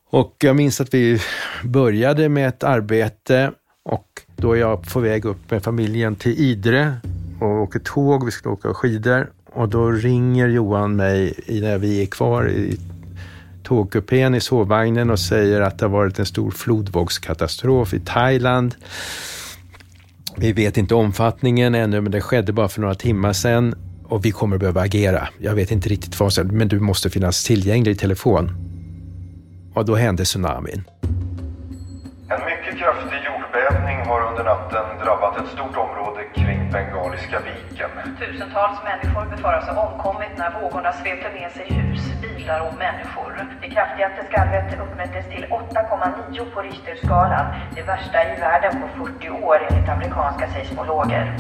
Och 0.09 0.35
jag 0.39 0.55
minns 0.55 0.81
att 0.81 0.93
vi 0.93 1.21
började 1.63 2.29
med 2.29 2.47
ett 2.47 2.63
arbete 2.63 3.51
och 3.83 4.07
då 4.35 4.53
är 4.53 4.59
jag 4.59 4.93
på 4.93 4.99
väg 4.99 5.25
upp 5.25 5.51
med 5.51 5.63
familjen 5.63 6.15
till 6.15 6.39
Idre 6.39 6.95
och 7.41 7.61
åker 7.61 7.79
tåg, 7.79 8.25
vi 8.25 8.31
skulle 8.31 8.53
åka 8.53 8.73
skidor 8.73 9.29
och 9.53 9.69
då 9.69 9.91
ringer 9.91 10.48
Johan 10.48 10.95
mig 10.95 11.33
när 11.48 11.77
vi 11.77 12.01
är 12.01 12.05
kvar 12.05 12.50
i 12.50 12.77
tågkupén 13.63 14.36
i 14.36 14.39
sovvagnen 14.39 15.10
och 15.10 15.19
säger 15.19 15.62
att 15.62 15.79
det 15.79 15.86
har 15.86 15.91
varit 15.91 16.19
en 16.19 16.25
stor 16.25 16.51
flodvågskatastrof 16.51 17.93
i 17.93 18.00
Thailand. 18.00 18.75
Vi 20.38 20.53
vet 20.53 20.77
inte 20.77 20.95
omfattningen 20.95 21.75
ännu, 21.75 22.01
men 22.01 22.12
det 22.12 22.22
skedde 22.22 22.53
bara 22.53 22.67
för 22.67 22.81
några 22.81 22.95
timmar 22.95 23.33
sedan 23.33 23.75
och 24.03 24.25
vi 24.25 24.31
kommer 24.31 24.57
behöva 24.57 24.81
agera. 24.81 25.27
Jag 25.39 25.55
vet 25.55 25.72
inte 25.72 25.89
riktigt 25.89 26.19
vad 26.19 26.33
som 26.33 26.48
men 26.48 26.67
du 26.67 26.79
måste 26.79 27.10
finnas 27.10 27.43
tillgänglig 27.43 27.91
i 27.91 27.95
telefon. 27.95 28.51
Och 29.74 29.86
då 29.86 29.95
hände 29.95 30.24
tsunamin. 30.24 30.83
En 32.32 32.42
mycket 32.51 32.80
kraftig 32.80 33.20
jordbävning 33.30 33.98
har 34.10 34.22
under 34.30 34.44
natten 34.44 34.86
drabbat 35.03 35.38
ett 35.39 35.50
stort 35.56 35.77
område 35.86 36.22
kring 36.36 36.72
Bengaliska 36.72 37.38
viken. 37.50 37.89
Tusentals 38.20 38.77
människor 38.89 39.25
befaras 39.36 39.65
ha 39.68 39.88
omkommit 39.88 40.34
när 40.38 40.62
vågorna 40.62 40.92
svepte 40.94 41.30
med 41.39 41.51
sig 41.51 41.65
hus, 41.77 42.01
bilar 42.22 42.60
och 42.68 42.75
människor. 42.86 43.32
Det 43.62 43.70
kraftigaste 43.70 44.22
skalvet 44.30 44.80
uppmättes 44.84 45.25
till 45.34 45.46
8,9 45.46 46.53
på 46.53 46.62
Richterskalan. 46.62 47.46
Det 47.75 47.82
värsta 47.82 48.18
i 48.34 48.39
världen 48.39 48.82
på 48.82 49.06
40 49.06 49.30
år 49.30 49.58
enligt 49.70 49.89
amerikanska 49.89 50.46
seismologer. 50.53 51.38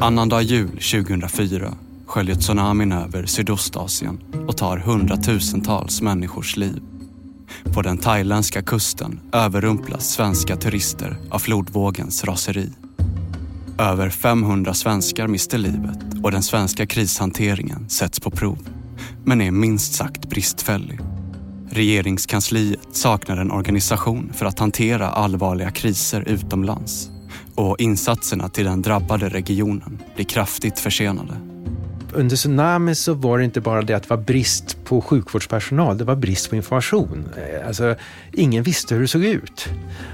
Annandag 0.00 0.42
jul 0.42 0.68
2004 0.68 1.68
sköljer 2.06 2.34
tsunamin 2.34 2.92
över 2.92 3.26
Sydostasien 3.26 4.20
och 4.48 4.56
tar 4.56 4.76
hundratusentals 4.76 6.02
människors 6.02 6.56
liv. 6.56 6.82
På 7.74 7.82
den 7.82 7.98
thailändska 7.98 8.62
kusten 8.62 9.20
överrumplas 9.32 10.10
svenska 10.10 10.56
turister 10.56 11.16
av 11.30 11.38
flodvågens 11.38 12.24
raseri. 12.24 12.70
Över 13.78 14.10
500 14.10 14.74
svenskar 14.74 15.26
mister 15.26 15.58
livet 15.58 15.98
och 16.22 16.30
den 16.30 16.42
svenska 16.42 16.86
krishanteringen 16.86 17.88
sätts 17.88 18.20
på 18.20 18.30
prov. 18.30 18.58
Men 19.24 19.40
är 19.40 19.50
minst 19.50 19.94
sagt 19.94 20.28
bristfällig. 20.28 21.00
Regeringskansliet 21.70 22.88
saknar 22.92 23.36
en 23.36 23.50
organisation 23.50 24.32
för 24.34 24.46
att 24.46 24.58
hantera 24.58 25.08
allvarliga 25.08 25.70
kriser 25.70 26.28
utomlands. 26.28 27.10
Och 27.54 27.80
insatserna 27.80 28.48
till 28.48 28.64
den 28.64 28.82
drabbade 28.82 29.28
regionen 29.28 29.98
blir 30.14 30.24
kraftigt 30.24 30.78
försenade. 30.78 31.51
Under 32.14 32.36
tsunamin 32.36 32.96
så 32.96 33.14
var 33.14 33.38
det 33.38 33.44
inte 33.44 33.60
bara 33.60 33.82
det 33.82 33.94
att 33.94 34.02
det 34.02 34.10
var 34.10 34.16
brist 34.16 34.84
på 34.84 35.00
sjukvårdspersonal, 35.00 35.98
det 35.98 36.04
var 36.04 36.16
brist 36.16 36.50
på 36.50 36.56
information. 36.56 37.28
Eh, 37.36 37.66
Alltså, 37.66 37.94
ingen 38.32 38.62
visste 38.62 38.94
hur 38.94 39.02
det 39.02 39.08
såg 39.08 39.24
ut. 39.24 39.68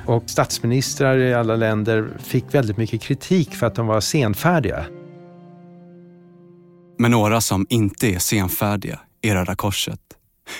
Och 0.06 0.22
statsministrar 0.26 1.18
i 1.18 1.34
alla 1.34 1.56
länder 1.56 2.08
fick 2.18 2.54
väldigt 2.54 2.76
mycket 2.76 3.02
kritik 3.02 3.54
för 3.54 3.66
att 3.66 3.74
de 3.74 3.86
var 3.86 4.00
senfärdiga. 4.00 4.84
Men 6.98 7.10
några 7.10 7.40
som 7.40 7.66
inte 7.70 8.06
är 8.14 8.18
senfärdiga 8.18 9.00
är 9.22 9.34
Röda 9.34 9.54
Korset. 9.54 10.00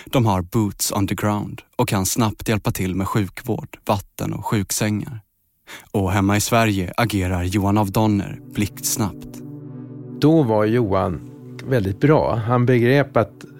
De 0.06 0.26
har 0.26 0.42
boots 0.42 0.92
on 0.92 1.06
the 1.06 1.14
ground 1.14 1.62
och 1.76 1.88
kan 1.88 2.06
snabbt 2.06 2.48
hjälpa 2.48 2.70
till 2.70 2.94
med 2.94 3.08
sjukvård, 3.08 3.78
vatten 3.86 4.32
och 4.32 4.46
sjuksängar. 4.46 5.20
Och 5.90 6.12
hemma 6.12 6.36
i 6.36 6.40
Sverige 6.40 6.92
agerar 6.96 7.42
Johan 7.42 7.78
av 7.78 7.90
Donner 7.90 8.38
blixtsnabbt. 8.54 9.38
Då 10.20 10.42
var 10.42 10.64
Johan 10.64 11.27
väldigt 11.68 12.00
bra. 12.00 12.34
Han 12.34 12.66
begrep 12.66 13.16
att 13.16 13.44
eh, 13.44 13.50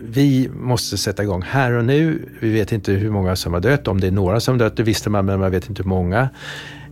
vi 0.00 0.50
måste 0.54 0.98
sätta 0.98 1.22
igång 1.22 1.42
här 1.42 1.72
och 1.72 1.84
nu. 1.84 2.28
Vi 2.40 2.52
vet 2.52 2.72
inte 2.72 2.92
hur 2.92 3.10
många 3.10 3.36
som 3.36 3.52
har 3.52 3.60
dött. 3.60 3.88
Om 3.88 4.00
det 4.00 4.06
är 4.06 4.10
några 4.10 4.40
som 4.40 4.58
dött, 4.58 4.76
det 4.76 4.82
visste 4.82 5.10
man, 5.10 5.26
men 5.26 5.40
man 5.40 5.50
vet 5.50 5.68
inte 5.68 5.82
hur 5.82 5.88
många. 5.88 6.28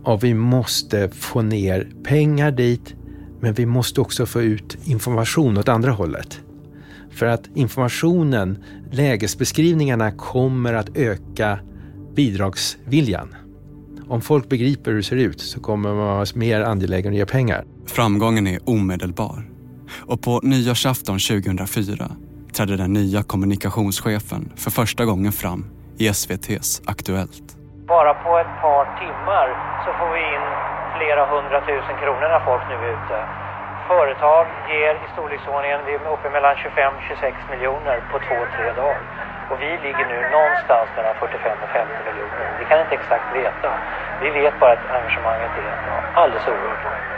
Och 0.03 0.23
vi 0.23 0.33
måste 0.33 1.09
få 1.09 1.41
ner 1.41 1.87
pengar 2.03 2.51
dit, 2.51 2.95
men 3.39 3.53
vi 3.53 3.65
måste 3.65 4.01
också 4.01 4.25
få 4.25 4.41
ut 4.41 4.77
information 4.83 5.57
åt 5.57 5.69
andra 5.69 5.91
hållet. 5.91 6.39
För 7.11 7.25
att 7.25 7.49
informationen, 7.55 8.63
lägesbeskrivningarna 8.91 10.11
kommer 10.11 10.73
att 10.73 10.97
öka 10.97 11.59
bidragsviljan. 12.15 13.35
Om 14.07 14.21
folk 14.21 14.49
begriper 14.49 14.91
hur 14.91 14.97
det 14.97 15.03
ser 15.03 15.15
ut 15.15 15.41
så 15.41 15.59
kommer 15.59 15.89
man 15.89 15.97
vara 15.97 16.25
mer 16.35 16.61
angelägen 16.61 17.13
att 17.13 17.17
ge 17.17 17.25
pengar. 17.25 17.65
Framgången 17.85 18.47
är 18.47 18.59
omedelbar. 18.69 19.54
Och 20.09 20.21
på 20.21 20.39
nyårsafton 20.43 21.19
2004 21.19 22.11
trädde 22.55 22.75
den 22.77 22.93
nya 22.93 23.23
kommunikationschefen 23.23 24.51
för 24.57 24.71
första 24.71 25.05
gången 25.05 25.31
fram 25.31 25.61
i 25.97 26.07
SVTs 26.07 26.81
Aktuellt. 26.93 27.47
Bara 27.87 28.13
på 28.25 28.31
ett 28.43 28.55
par 28.65 28.85
timmar 29.01 29.47
så 29.83 29.89
får 29.99 30.09
vi 30.15 30.21
in 30.35 30.45
flera 30.97 31.23
hundratusen 31.33 31.95
kronor 32.01 32.27
när 32.33 32.43
folk 32.49 32.63
nu 32.71 32.75
är 32.85 32.91
ute. 32.97 33.17
Företag 33.93 34.45
ger 34.73 34.93
i 35.05 35.07
storleksordningen, 35.13 35.79
vi 35.87 35.93
är 35.93 36.13
uppe 36.15 36.29
mellan 36.35 36.55
25-26 36.55 37.51
miljoner 37.53 37.97
på 38.11 38.17
två, 38.27 38.37
tre 38.55 38.67
dagar. 38.81 39.01
Och 39.49 39.57
vi 39.63 39.71
ligger 39.85 40.05
nu 40.13 40.19
någonstans 40.37 40.87
mellan 40.95 41.15
45 41.23 41.57
och 41.65 41.69
50 41.69 41.93
miljoner. 42.07 42.47
Vi 42.59 42.65
kan 42.69 42.77
inte 42.83 42.95
exakt 43.01 43.27
veta. 43.41 43.69
Vi 44.23 44.29
vet 44.39 44.55
bara 44.61 44.73
att 44.77 44.85
engagemanget 44.97 45.53
är 45.63 45.71
alldeles 46.21 46.47
oerhört. 46.53 47.14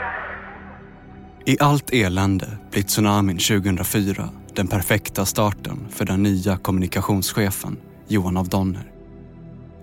I 1.48 1.56
allt 1.60 1.90
elände 1.92 2.58
blir 2.70 2.82
tsunamin 2.82 3.38
2004 3.38 4.30
den 4.54 4.68
perfekta 4.68 5.26
starten 5.26 5.86
för 5.90 6.04
den 6.04 6.22
nya 6.22 6.56
kommunikationschefen 6.56 7.76
Johan 8.08 8.36
av 8.36 8.48
Donner. 8.48 8.92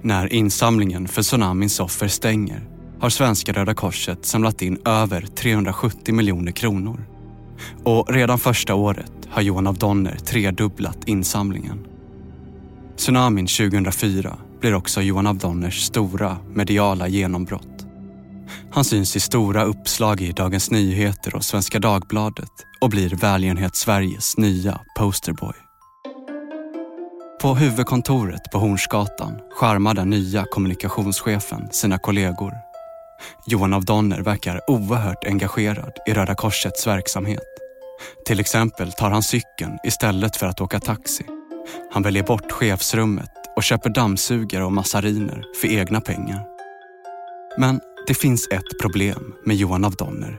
När 0.02 0.34
insamlingen 0.34 1.08
för 1.08 1.22
tsunamins 1.22 1.80
offer 1.80 2.08
stänger 2.08 2.68
har 3.00 3.10
Svenska 3.10 3.54
Röda 3.54 3.74
Korset 3.74 4.26
samlat 4.26 4.62
in 4.62 4.78
över 4.86 5.22
370 5.22 6.14
miljoner 6.14 6.52
kronor. 6.52 7.06
Och 7.84 8.14
redan 8.14 8.40
första 8.40 8.76
året 8.76 9.14
har 9.30 9.42
Johan 9.42 9.68
av 9.68 9.78
Donner 9.78 10.16
tredubblat 10.16 10.98
insamlingen. 11.06 11.88
Tsunamin 12.98 13.48
2004 13.48 14.38
blir 14.62 14.74
också 14.74 15.02
Johan 15.02 15.28
av 15.28 15.38
Donners 15.38 15.82
stora 15.82 16.38
mediala 16.54 17.08
genombrott. 17.08 17.75
Han 18.72 18.84
syns 18.86 19.16
i 19.16 19.20
stora 19.20 19.64
uppslag 19.64 20.22
i 20.22 20.32
Dagens 20.32 20.72
Nyheter 20.72 21.36
och 21.36 21.46
Svenska 21.46 21.80
Dagbladet 21.80 22.52
och 22.82 22.90
blir 22.90 23.10
Välgörenhet-Sveriges 23.10 24.38
nya 24.38 24.80
posterboy. 24.98 25.56
På 27.42 27.56
huvudkontoret 27.56 28.52
på 28.52 28.58
Hornsgatan 28.58 29.40
charmar 29.60 29.94
den 29.94 30.10
nya 30.10 30.46
kommunikationschefen 30.52 31.68
sina 31.72 31.98
kollegor. 31.98 32.54
Johan 33.46 33.74
av 33.74 33.86
Donner 33.86 34.20
verkar 34.20 34.62
oerhört 34.70 35.26
engagerad 35.26 35.92
i 36.08 36.14
Röda 36.14 36.36
Korsets 36.36 36.88
verksamhet. 36.88 37.40
Till 38.26 38.40
exempel 38.40 38.92
tar 38.92 39.10
han 39.10 39.24
cykeln 39.24 39.78
istället 39.84 40.36
för 40.36 40.48
att 40.48 40.62
åka 40.62 40.80
taxi. 40.80 41.26
Han 41.92 42.04
väljer 42.04 42.24
bort 42.24 42.52
chefsrummet 42.52 43.32
och 43.56 43.64
köper 43.64 43.90
dammsugare 43.90 44.64
och 44.64 44.74
massariner 44.74 45.44
för 45.62 45.68
egna 45.68 46.02
pengar. 46.02 46.44
Men 47.58 47.80
det 48.08 48.14
finns 48.14 48.48
ett 48.52 48.80
problem 48.82 49.34
med 49.44 49.56
Johan 49.56 49.86
av 49.86 49.96
Donner. 49.96 50.38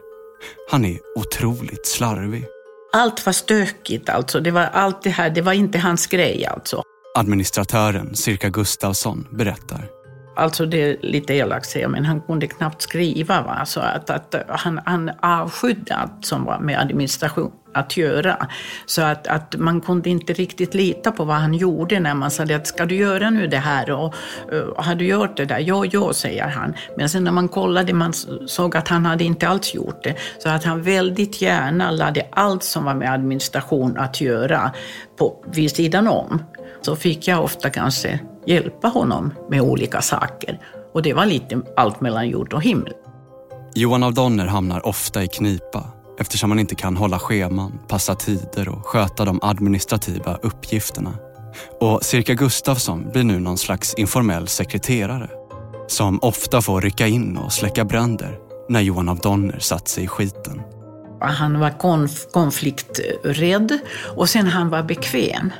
Han 0.70 0.84
är 0.84 0.98
otroligt 1.16 1.86
slarvig. 1.86 2.44
Allt 2.92 3.26
var 3.26 3.32
stökigt 3.32 4.08
alltså. 4.08 4.40
Det 4.40 4.50
var 4.50 4.62
allt 4.62 5.02
det 5.02 5.10
här, 5.10 5.30
det 5.30 5.42
var 5.42 5.52
inte 5.52 5.78
hans 5.78 6.06
grej 6.06 6.46
alltså. 6.46 6.82
Administratören 7.14 8.14
Cirka 8.14 8.48
Gustavsson 8.48 9.26
berättar. 9.30 9.88
Alltså 10.36 10.66
det 10.66 10.82
är 10.82 10.96
lite 11.00 11.34
elakt 11.34 11.68
säga, 11.68 11.88
men 11.88 12.04
han 12.04 12.20
kunde 12.20 12.46
knappt 12.46 12.82
skriva. 12.82 13.42
Va? 13.42 13.66
Så 13.66 13.80
att, 13.80 14.10
att 14.10 14.34
han, 14.48 14.80
han 14.84 15.10
avskydde 15.22 15.94
allt 15.94 16.26
som 16.26 16.44
var 16.44 16.58
med 16.58 16.80
administration 16.80 17.52
att 17.76 17.96
göra. 17.96 18.46
Så 18.86 19.02
att, 19.02 19.26
att 19.26 19.54
man 19.58 19.80
kunde 19.80 20.10
inte 20.10 20.32
riktigt 20.32 20.74
lita 20.74 21.12
på 21.12 21.24
vad 21.24 21.36
han 21.36 21.54
gjorde 21.54 22.00
när 22.00 22.14
man 22.14 22.30
sa 22.30 22.42
att 22.42 22.66
ska 22.66 22.86
du 22.86 22.94
göra 22.94 23.30
nu 23.30 23.46
det 23.46 23.58
här 23.58 23.90
och 23.90 24.14
och 24.76 24.84
har 24.84 24.94
du 24.94 25.06
gjort 25.06 25.36
det 25.36 25.44
där? 25.44 25.58
Ja, 25.58 25.84
ja, 25.84 26.12
säger 26.12 26.48
han. 26.48 26.74
Men 26.96 27.08
sen 27.08 27.24
när 27.24 27.32
man 27.32 27.48
kollade 27.48 27.92
man 27.92 28.12
såg 28.46 28.76
att 28.76 28.88
han 28.88 29.06
hade 29.06 29.24
inte 29.24 29.48
alls 29.48 29.74
gjort 29.74 30.04
det. 30.04 30.16
Så 30.38 30.48
att 30.48 30.64
han 30.64 30.82
väldigt 30.82 31.42
gärna 31.42 31.90
lade 31.90 32.26
allt 32.30 32.62
som 32.62 32.84
var 32.84 32.94
med 32.94 33.12
administration 33.12 33.96
att 33.98 34.20
göra 34.20 34.72
på, 35.18 35.44
vid 35.52 35.70
sidan 35.70 36.08
om. 36.08 36.42
Så 36.82 36.96
fick 36.96 37.28
jag 37.28 37.44
ofta 37.44 37.70
kanske 37.70 38.20
hjälpa 38.46 38.88
honom 38.88 39.34
med 39.50 39.60
olika 39.60 40.02
saker. 40.02 40.58
Och 40.94 41.02
det 41.02 41.14
var 41.14 41.26
lite 41.26 41.62
allt 41.76 42.00
mellan 42.00 42.28
jord 42.28 42.52
och 42.52 42.62
himmel. 42.62 42.92
Johan 43.74 44.02
av 44.02 44.14
Donner 44.14 44.46
hamnar 44.46 44.86
ofta 44.86 45.22
i 45.22 45.28
knipa 45.28 45.95
eftersom 46.18 46.50
han 46.50 46.58
inte 46.58 46.74
kan 46.74 46.96
hålla 46.96 47.18
scheman, 47.18 47.78
passa 47.88 48.14
tider 48.14 48.68
och 48.68 48.86
sköta 48.86 49.24
de 49.24 49.38
administrativa 49.42 50.38
uppgifterna. 50.42 51.14
Och 51.80 52.02
Cirka 52.02 52.34
Gustafsson 52.34 53.10
blir 53.12 53.24
nu 53.24 53.40
någon 53.40 53.58
slags 53.58 53.94
informell 53.94 54.48
sekreterare 54.48 55.30
som 55.86 56.18
ofta 56.22 56.62
får 56.62 56.80
rycka 56.80 57.06
in 57.06 57.36
och 57.36 57.52
släcka 57.52 57.84
bränder 57.84 58.38
när 58.68 58.80
Johan 58.80 59.08
av 59.08 59.18
Donner 59.18 59.58
satt 59.58 59.88
sig 59.88 60.04
i 60.04 60.08
skiten. 60.08 60.62
Han 61.20 61.60
var 61.60 61.70
konf 61.78 62.26
konflikträdd 62.32 63.78
och 64.16 64.28
sen 64.28 64.46
han 64.46 64.70
var 64.70 64.82
bekväm. 64.82 65.52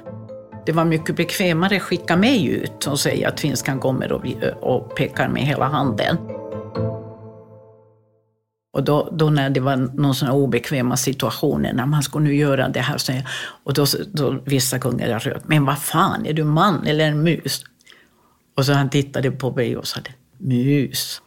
Det 0.67 0.73
var 0.73 0.85
mycket 0.85 1.17
bekvämare 1.17 1.77
att 1.77 1.83
skicka 1.83 2.17
mig 2.17 2.47
ut 2.47 2.87
och 2.87 3.01
säga 3.01 3.29
att 3.29 3.41
finskan 3.41 3.81
kommer 3.81 4.13
och, 4.13 4.25
och 4.61 4.97
pekar 4.97 5.29
med 5.29 5.43
hela 5.43 5.65
handen. 5.65 6.17
Och 8.77 8.85
då, 8.85 9.09
då, 9.13 9.31
när 9.31 9.51
det 9.51 9.61
var 9.61 9.77
någon 9.77 10.15
sån 10.15 10.29
obekväma 10.29 10.97
situationer, 10.97 11.73
när 11.73 11.87
man 11.87 12.03
skulle 12.03 12.25
nu 12.25 12.35
göra 12.35 12.69
det 12.69 12.81
här, 12.81 12.99
så, 12.99 13.13
och 13.65 13.75
då, 13.75 13.87
då 14.13 14.39
vissa 14.45 14.79
kungar 14.79 15.19
röt, 15.19 15.49
men 15.49 15.65
vad 15.65 15.79
fan, 15.79 16.27
är 16.27 16.33
du 16.33 16.45
man 16.45 16.87
eller 16.87 17.09
en 17.09 17.23
mus? 17.23 17.65
Och 18.57 18.67
så 18.67 18.73
han 18.73 18.91
tittade 18.91 19.31
på 19.31 19.53
mig 19.53 19.77
och 19.77 19.87
sa, 19.87 20.01
mus. 20.39 21.23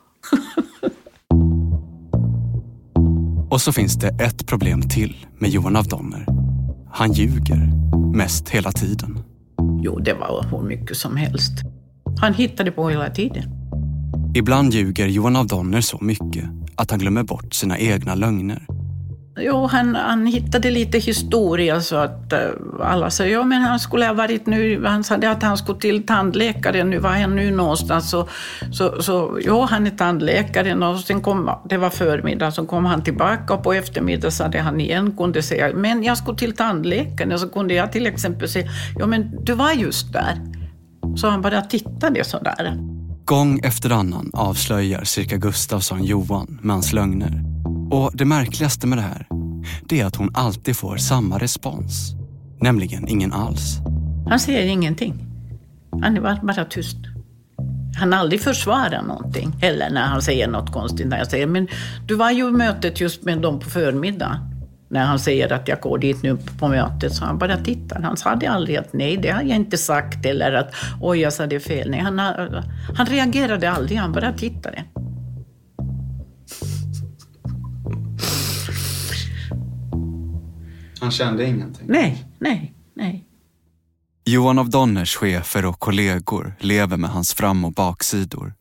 och 3.50 3.62
så 3.62 3.72
finns 3.72 3.96
det 3.96 4.08
ett 4.08 4.48
problem 4.48 4.82
till 4.82 5.26
med 5.40 5.50
Johan 5.50 5.76
av 5.76 5.88
Donner. 5.88 6.26
Han 6.92 7.14
ljuger, 7.14 7.72
mest 8.14 8.50
hela 8.50 8.72
tiden. 8.72 9.20
Jo, 9.82 10.00
det 10.00 10.14
var 10.14 10.46
hur 10.52 10.62
mycket 10.62 10.98
som 10.98 11.18
helst. 11.18 11.54
Han 12.20 12.34
hittade 12.34 12.72
på 12.72 12.90
hela 12.90 13.10
tiden. 13.10 13.44
Ibland 14.36 14.74
ljuger 14.74 15.08
Johan 15.08 15.36
av 15.36 15.48
Donner 15.48 15.82
så 15.82 15.98
mycket 16.02 16.46
att 16.80 16.92
han 16.92 17.00
glömmer 17.00 17.24
bort 17.24 17.54
sina 17.54 17.78
egna 17.78 18.16
lögner. 18.16 18.66
Jo, 19.42 19.66
han, 19.66 19.96
han 19.96 20.26
hittade 20.26 20.72
lite 20.72 20.98
historia 20.98 21.82
så 21.82 21.96
att 21.96 22.34
uh, 22.34 22.86
alla 22.86 23.10
sa 23.10 23.26
ja 23.26 23.44
men 23.44 23.62
han 23.62 23.80
skulle 23.80 24.06
ha 24.06 24.14
varit 24.14 24.46
nu, 24.46 24.86
han 24.86 25.04
sa 25.04 25.16
att 25.16 25.44
han 25.44 25.58
skulle 25.58 25.80
till 25.80 26.06
tandläkaren, 26.06 26.90
nu 26.90 27.00
var 27.00 27.10
han 27.10 27.36
nu 27.36 27.52
någonstans. 27.52 28.10
Så, 28.10 28.28
så, 28.72 29.02
så 29.02 29.40
ja, 29.46 29.68
han 29.72 29.88
är 29.88 29.92
tandläkaren 29.92 30.84
och 30.84 31.00
sen 31.00 31.22
kom, 31.22 31.52
det 31.70 31.78
var 31.78 31.90
förmiddag, 31.90 32.52
så 32.52 32.66
kom 32.66 32.86
han 32.86 33.04
tillbaka 33.04 33.54
och 33.54 33.64
på 33.64 33.74
eftermiddag 33.74 34.32
sa 34.32 34.48
det 34.48 34.60
han 34.60 34.80
igen, 34.80 35.18
kunde 35.18 35.44
säga 35.44 35.72
men 35.76 36.04
jag 36.04 36.18
skulle 36.18 36.38
till 36.38 36.56
tandläkaren. 36.56 37.32
Och 37.32 37.40
så 37.40 37.50
kunde 37.50 37.74
jag 37.74 37.92
till 37.92 38.08
exempel 38.08 38.50
säga, 38.50 38.70
ja 39.00 39.08
men 39.08 39.44
du 39.44 39.54
var 39.54 39.72
just 39.72 40.14
där. 40.14 40.38
Så 41.16 41.30
han 41.30 41.42
bara 41.42 41.62
tittade 41.62 42.24
sådär. 42.24 42.99
Gång 43.30 43.60
efter 43.64 43.90
annan 43.90 44.32
avslöjar 44.34 45.04
cirka 45.04 45.38
Gustafsson 45.38 46.04
Johan 46.04 46.60
med 46.62 46.74
hans 46.74 46.94
lögner. 46.94 47.44
Och 47.92 48.12
det 48.14 48.26
märkligaste 48.26 48.88
med 48.88 48.98
det 48.98 49.02
här, 49.02 49.28
det 49.90 50.00
är 50.02 50.06
att 50.06 50.16
hon 50.16 50.30
alltid 50.34 50.78
får 50.78 50.98
samma 50.98 51.38
respons. 51.38 52.14
Nämligen 52.62 53.08
ingen 53.08 53.34
alls. 53.34 53.78
Han 54.30 54.40
säger 54.40 54.66
ingenting. 54.66 55.26
Han 56.02 56.18
är 56.18 56.22
bara 56.22 56.66
tyst. 56.66 56.98
Han 58.00 58.14
aldrig 58.14 58.42
försvarar 58.42 59.04
någonting 59.04 59.52
heller 59.62 59.90
när 59.90 60.08
han 60.08 60.22
säger 60.22 60.48
något 60.48 60.72
konstigt. 60.72 61.08
När 61.08 61.18
jag 61.18 61.28
säger, 61.28 61.48
men 61.48 61.68
du 62.08 62.16
var 62.16 62.32
ju 62.32 62.48
i 62.48 62.52
mötet 62.52 63.02
just 63.02 63.24
med 63.24 63.42
dem 63.42 63.60
på 63.60 63.70
förmiddagen 63.70 64.59
när 64.90 65.06
han 65.06 65.20
säger 65.20 65.54
att 65.54 65.68
jag 65.68 65.80
går 65.80 65.98
dit 65.98 66.24
nu 66.24 66.38
på 66.60 66.68
mötet, 66.68 67.14
så 67.14 67.26
han 67.26 67.38
bara 67.38 67.58
tittar. 67.58 68.02
Han 68.02 68.18
sa 68.18 68.30
aldrig 68.30 68.78
att 68.78 68.94
nej, 68.94 69.18
det 69.18 69.30
har 69.30 69.42
jag 69.42 69.56
inte 69.56 69.78
sagt 69.78 70.26
eller 70.26 70.54
att 70.54 70.74
oj, 71.02 71.20
jag 71.20 71.34
sa 71.34 71.48
det 71.48 71.60
fel. 71.60 71.90
Nej, 71.90 72.00
han, 72.00 72.20
han 72.96 73.06
reagerade 73.06 73.72
aldrig, 73.72 73.98
han 73.98 74.12
bara 74.12 74.34
tittade. 74.34 74.84
Han 81.00 81.12
kände 81.12 81.46
ingenting? 81.46 81.86
Nej, 81.88 82.26
nej, 82.40 82.74
nej. 82.96 83.26
Johan 84.26 84.60
av 84.60 84.70
Donners 84.70 85.16
chefer 85.16 85.66
och 85.66 85.80
kollegor 85.80 86.54
lever 86.60 86.98
med 86.98 87.10
hans 87.10 87.34
fram 87.34 87.66
och 87.66 87.74
baksidor. 87.74 88.54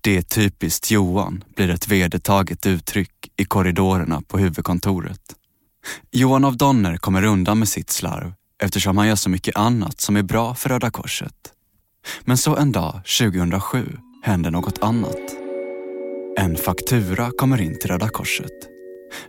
Det 0.00 0.16
är 0.16 0.22
typiskt 0.22 0.90
Johan 0.90 1.44
blir 1.56 1.70
ett 1.70 1.88
vedertaget 1.88 2.66
uttryck 2.66 3.10
i 3.36 3.44
korridorerna 3.44 4.22
på 4.28 4.38
huvudkontoret. 4.38 5.20
Johan 6.10 6.44
av 6.44 6.56
Donner 6.56 6.96
kommer 6.96 7.24
undan 7.24 7.58
med 7.58 7.68
sitt 7.68 7.90
slarv 7.90 8.32
eftersom 8.62 8.98
han 8.98 9.08
gör 9.08 9.16
så 9.16 9.30
mycket 9.30 9.56
annat 9.56 10.00
som 10.00 10.16
är 10.16 10.22
bra 10.22 10.54
för 10.54 10.68
Röda 10.68 10.90
Korset. 10.90 11.52
Men 12.24 12.38
så 12.38 12.56
en 12.56 12.72
dag 12.72 13.00
2007 13.18 13.98
händer 14.22 14.50
något 14.50 14.78
annat. 14.82 15.20
En 16.38 16.56
faktura 16.56 17.30
kommer 17.38 17.60
in 17.60 17.78
till 17.78 17.90
Röda 17.90 18.08
Korset. 18.08 18.68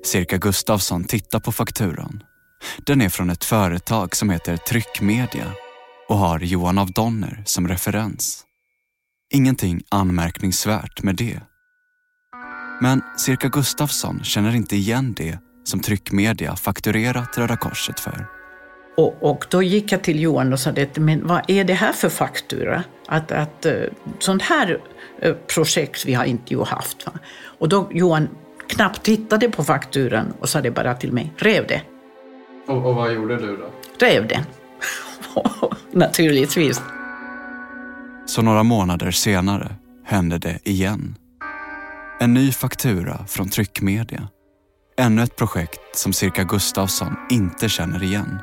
Cirka 0.03 0.37
Gustafsson 0.37 1.03
tittar 1.03 1.39
på 1.39 1.51
fakturan. 1.51 2.23
Den 2.85 3.01
är 3.01 3.09
från 3.09 3.29
ett 3.29 3.43
företag 3.43 4.15
som 4.15 4.29
heter 4.29 4.57
Tryckmedia 4.57 5.51
och 6.09 6.17
har 6.17 6.39
Johan 6.39 6.77
av 6.77 6.91
Donner 6.91 7.43
som 7.45 7.67
referens. 7.67 8.45
Ingenting 9.33 9.81
anmärkningsvärt 9.89 11.03
med 11.03 11.15
det. 11.15 11.39
Men 12.81 13.01
Cirka 13.17 13.47
Gustafsson 13.47 14.23
känner 14.23 14.55
inte 14.55 14.75
igen 14.75 15.13
det 15.17 15.39
som 15.67 15.79
tryckmedia 15.79 16.55
fakturerat 16.55 17.37
Röda 17.37 17.57
Korset 17.57 17.99
för. 17.99 18.25
Och, 18.97 19.23
och, 19.23 19.45
då 19.49 19.63
gick 19.63 19.91
jag 19.91 20.03
till 20.03 20.19
Johan 20.19 20.53
och 20.53 20.59
sa 20.59 20.71
det, 20.71 20.97
men 20.97 21.27
vad 21.27 21.41
är 21.47 21.63
det 21.63 21.73
här 21.73 21.93
för 21.93 22.09
faktura? 22.09 22.83
Att, 23.07 23.31
att 23.31 23.65
uh, 23.65 23.83
sånt 24.19 24.41
här 24.41 24.79
uh, 25.25 25.33
projekt 25.33 26.05
vi 26.05 26.13
har 26.13 26.25
inte 26.25 26.53
ju 26.53 26.63
haft. 26.63 27.05
Va? 27.05 27.11
Och 27.59 27.69
då 27.69 27.89
Johan 27.91 28.29
knappt 28.67 29.03
tittade 29.03 29.49
på 29.49 29.63
fakturan 29.63 30.33
och 30.39 30.49
sa 30.49 30.61
det 30.61 30.71
bara 30.71 30.93
till 30.93 31.11
mig, 31.11 31.33
rev 31.37 31.67
det. 31.67 31.81
Och, 32.67 32.85
och 32.85 32.95
vad 32.95 33.13
gjorde 33.13 33.37
du 33.37 33.57
då? 33.57 33.69
Rev 33.99 34.27
den. 34.27 34.43
Naturligtvis. 35.91 36.81
Så 38.25 38.41
några 38.41 38.63
månader 38.63 39.11
senare 39.11 39.75
hände 40.05 40.37
det 40.37 40.59
igen. 40.63 41.15
En 42.19 42.33
ny 42.33 42.51
faktura 42.51 43.25
från 43.27 43.49
tryckmedia 43.49 44.27
Ännu 44.97 45.23
ett 45.23 45.35
projekt 45.35 45.79
som 45.95 46.13
Cirka 46.13 46.43
Gustafsson 46.43 47.15
inte 47.29 47.69
känner 47.69 48.03
igen. 48.03 48.39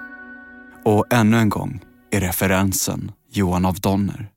Och 0.84 1.06
ännu 1.12 1.36
en 1.36 1.48
gång 1.48 1.80
är 2.10 2.20
referensen 2.20 3.12
Johan 3.30 3.64
av 3.64 3.80
Donner. 3.80 4.28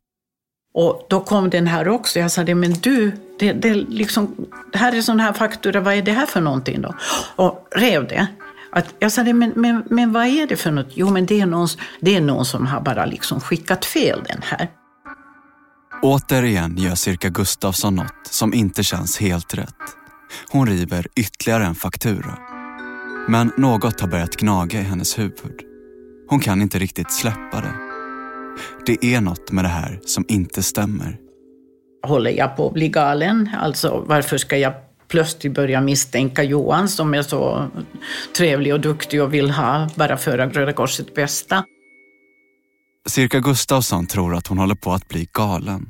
Och 0.74 1.06
då 1.10 1.22
kom 1.22 1.50
den 1.50 1.68
här 1.68 1.88
också. 1.88 2.20
Jag 2.20 2.32
sa 2.32 2.44
men 2.44 2.74
du, 2.74 3.12
det, 3.40 3.54
det, 3.54 3.74
liksom, 3.74 4.36
det 4.72 4.78
här 4.78 4.96
är 4.96 5.02
sån 5.02 5.20
här 5.20 5.34
faktura, 5.34 5.82
vad 5.82 5.94
är 5.94 6.02
det 6.02 6.12
här 6.12 6.26
för 6.26 6.42
någonting 6.42 6.82
då? 6.82 6.96
Och 7.36 7.68
rev 7.76 8.08
det. 8.08 8.28
Att 8.72 8.94
jag 9.00 9.12
sa 9.12 9.24
men, 9.24 9.54
men, 9.56 9.84
men 9.90 10.14
vad 10.14 10.26
är 10.26 10.48
det 10.48 10.56
för 10.56 10.72
något? 10.72 10.90
Jo, 10.94 11.10
men 11.10 11.26
det 11.26 11.42
är, 11.42 11.46
någon, 11.46 11.68
det 12.00 12.16
är 12.16 12.22
någon 12.22 12.46
som 12.46 12.68
har 12.68 12.82
bara 12.82 13.06
liksom 13.06 13.42
skickat 13.42 13.86
fel 13.86 14.24
den 14.28 14.42
här. 14.44 14.70
Återigen 16.02 16.78
gör 16.78 16.96
Cirka 16.96 17.30
Gustafsson 17.30 17.96
något 17.96 18.28
som 18.30 18.54
inte 18.54 18.84
känns 18.84 19.18
helt 19.18 19.54
rätt. 19.54 19.76
Hon 20.50 20.68
river 20.68 21.08
ytterligare 21.16 21.66
en 21.66 21.76
faktura. 21.76 22.38
Men 23.28 23.52
något 23.58 24.02
har 24.02 24.08
börjat 24.08 24.36
gnaga 24.36 24.80
i 24.80 24.84
hennes 24.84 25.20
huvud. 25.20 25.62
Hon 26.30 26.40
kan 26.40 26.62
inte 26.62 26.80
riktigt 26.80 27.12
släppa 27.12 27.62
det. 27.62 27.74
Det 28.86 29.06
är 29.16 29.22
något 29.22 29.52
med 29.52 29.64
det 29.64 29.70
här 29.70 30.00
som 30.06 30.26
inte 30.28 30.64
stämmer. 30.64 31.18
Håller 32.08 32.32
jag 32.32 32.56
på 32.58 32.68
att 32.68 32.74
bli 32.74 32.90
galen? 32.90 33.50
Alltså 33.58 34.04
varför 34.08 34.38
ska 34.38 34.58
jag 34.58 34.74
plötsligt 35.08 35.54
börja 35.54 35.82
misstänka 35.82 36.44
Johan 36.44 36.90
som 36.90 37.14
är 37.14 37.22
så 37.22 37.68
trevlig 38.38 38.74
och 38.74 38.80
duktig 38.80 39.24
och 39.24 39.34
vill 39.34 39.52
ha 39.52 39.90
bara 39.96 40.18
föra 40.18 40.50
Röda 40.50 40.74
Korsets 40.74 41.14
bästa? 41.14 41.64
Cirka 43.08 43.40
Gustafsson 43.40 44.08
tror 44.08 44.36
att 44.36 44.48
hon 44.48 44.58
håller 44.58 44.76
på 44.76 44.92
att 44.92 45.08
bli 45.08 45.28
galen. 45.32 45.90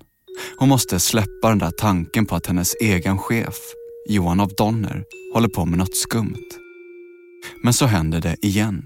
Hon 0.57 0.69
måste 0.69 0.99
släppa 0.99 1.49
den 1.49 1.59
där 1.59 1.71
tanken 1.77 2.25
på 2.25 2.35
att 2.35 2.47
hennes 2.47 2.75
egen 2.81 3.17
chef, 3.17 3.55
Johan 4.09 4.39
av 4.39 4.49
Donner, 4.57 5.03
håller 5.33 5.47
på 5.47 5.65
med 5.65 5.79
något 5.79 5.95
skumt. 5.95 6.47
Men 7.63 7.73
så 7.73 7.85
händer 7.85 8.21
det 8.21 8.45
igen. 8.45 8.85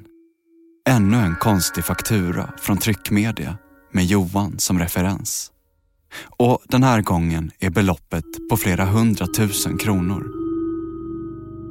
Ännu 0.89 1.17
en 1.17 1.35
konstig 1.35 1.83
faktura 1.83 2.53
från 2.57 2.77
tryckmedia 2.77 3.57
med 3.91 4.05
Johan 4.05 4.59
som 4.59 4.79
referens. 4.79 5.51
Och 6.37 6.59
den 6.67 6.83
här 6.83 7.01
gången 7.01 7.51
är 7.59 7.69
beloppet 7.69 8.25
på 8.49 8.57
flera 8.57 8.85
hundratusen 8.85 9.77
kronor. 9.77 10.23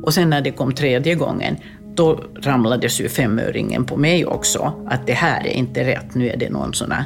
Och 0.04 0.14
sen 0.14 0.30
när 0.30 0.40
det 0.40 0.50
kom 0.50 0.74
tredje 0.74 1.14
gången, 1.14 1.56
då 1.94 2.24
ramlades 2.42 3.00
ju 3.00 3.08
femöringen 3.08 3.84
på 3.84 3.96
mig 3.96 4.26
också. 4.26 4.86
Att 4.90 5.06
det 5.06 5.12
här 5.12 5.46
är 5.46 5.52
inte 5.52 5.84
rätt, 5.84 6.14
nu 6.14 6.28
är 6.28 6.36
det 6.36 6.50
någon 6.50 6.74
sån 6.74 6.92
här 6.92 7.04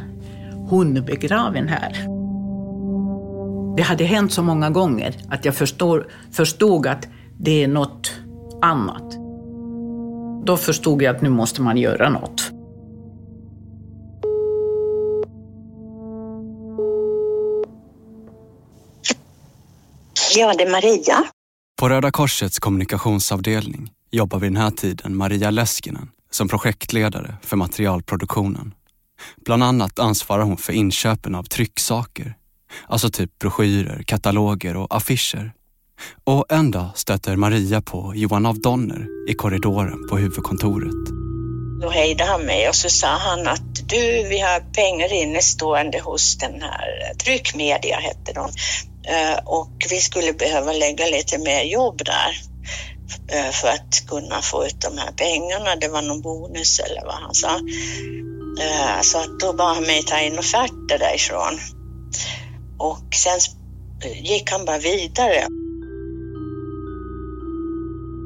hund 0.71 1.05
begraven 1.05 1.69
här. 1.69 2.12
Det 3.77 3.83
hade 3.83 4.05
hänt 4.05 4.33
så 4.33 4.43
många 4.43 4.71
gånger 4.71 5.17
att 5.29 5.45
jag 5.45 5.55
förstår, 5.55 6.09
förstod 6.33 6.87
att 6.87 7.09
det 7.39 7.63
är 7.63 7.69
något 7.69 8.13
annat. 8.63 9.13
Då 10.47 10.57
förstod 10.57 11.03
jag 11.03 11.17
att 11.17 11.23
nu 11.23 11.31
måste 11.31 11.63
man 11.63 11.77
göra 11.77 12.11
något. 12.11 12.51
Ja, 20.37 20.55
det 20.59 20.65
är 20.65 20.71
Maria. 20.71 21.25
På 21.81 21.89
Röda 21.89 22.11
Korsets 22.11 22.59
kommunikationsavdelning 22.59 23.91
jobbar 24.11 24.39
vid 24.39 24.53
den 24.53 24.63
här 24.63 24.71
tiden 24.71 25.17
Maria 25.17 25.51
Leskinen 25.51 26.11
som 26.31 26.49
projektledare 26.49 27.35
för 27.43 27.57
materialproduktionen. 27.57 28.75
Bland 29.45 29.63
annat 29.63 29.99
ansvarar 29.99 30.43
hon 30.43 30.57
för 30.57 30.73
inköpen 30.73 31.35
av 31.35 31.43
trycksaker, 31.43 32.37
alltså 32.87 33.11
typ 33.11 33.39
broschyrer, 33.39 34.03
kataloger 34.03 34.77
och 34.77 34.97
affischer. 34.97 35.53
Och 36.25 36.53
en 36.53 36.71
dag 36.71 36.91
stöter 36.95 37.37
Maria 37.37 37.83
på 37.83 38.13
Johan 38.15 38.47
av 38.47 38.61
Donner 38.61 39.07
i 39.29 39.35
korridoren 39.35 40.09
på 40.09 40.17
huvudkontoret. 40.17 41.23
Då 41.83 41.91
hejdade 41.91 42.31
han 42.31 42.43
mig 42.43 42.69
och 42.69 42.75
så 42.75 42.91
sa 42.91 43.07
han 43.07 43.49
att 43.49 43.89
du, 43.89 44.29
vi 44.29 44.41
har 44.41 44.61
pengar 44.61 45.13
innestående 45.13 46.01
hos 46.01 46.39
den 46.39 46.63
här 46.63 47.11
eh, 47.11 47.17
Tryckmedia, 47.17 47.97
hette 47.97 48.33
de. 48.33 48.51
Eh, 49.09 49.39
och 49.45 49.87
vi 49.91 50.01
skulle 50.01 50.33
behöva 50.33 50.73
lägga 50.73 51.07
lite 51.07 51.39
mer 51.39 51.63
jobb 51.63 52.03
där 52.05 52.37
eh, 53.29 53.51
för 53.51 53.69
att 53.69 54.07
kunna 54.09 54.43
få 54.43 54.67
ut 54.67 54.81
de 54.81 54.99
här 54.99 55.13
pengarna. 55.13 55.77
Det 55.77 55.89
var 55.89 56.03
någon 56.03 56.23
bonus 56.23 56.79
eller 56.79 57.05
vad 57.05 57.15
han 57.15 57.35
sa. 57.35 57.61
Så 59.03 59.19
att 59.19 59.41
då 59.41 59.53
bad 59.53 59.75
han 59.75 59.85
mig 59.85 60.03
ta 60.03 60.21
in 60.21 60.39
offerter 60.39 60.99
därifrån. 60.99 61.59
Och 62.83 63.15
sen 63.15 63.41
gick 64.23 64.51
han 64.51 64.65
bara 64.65 64.79
vidare. 64.79 65.47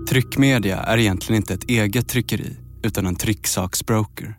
Tryckmedia 0.08 0.78
är 0.78 0.98
egentligen 0.98 1.42
inte 1.42 1.54
ett 1.54 1.70
eget 1.70 2.08
tryckeri 2.08 2.56
utan 2.82 3.06
en 3.06 3.16
trycksaksbroker. 3.16 4.38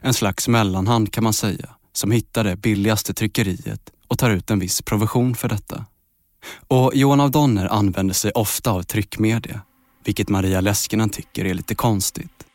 En 0.00 0.14
slags 0.14 0.48
mellanhand 0.48 1.12
kan 1.12 1.24
man 1.24 1.32
säga, 1.32 1.68
som 1.92 2.10
hittar 2.10 2.44
det 2.44 2.56
billigaste 2.56 3.14
tryckeriet 3.14 3.80
och 4.08 4.18
tar 4.18 4.30
ut 4.30 4.50
en 4.50 4.58
viss 4.58 4.82
provision 4.82 5.34
för 5.34 5.48
detta. 5.48 5.84
Och 6.68 6.92
Johan 6.94 7.20
av 7.20 7.30
Donner 7.30 7.66
använder 7.66 8.14
sig 8.14 8.30
ofta 8.30 8.70
av 8.70 8.82
tryckmedia, 8.82 9.60
vilket 10.04 10.28
Maria 10.28 10.60
Leskinen 10.60 11.10
tycker 11.10 11.44
är 11.44 11.54
lite 11.54 11.74
konstigt 11.74 12.46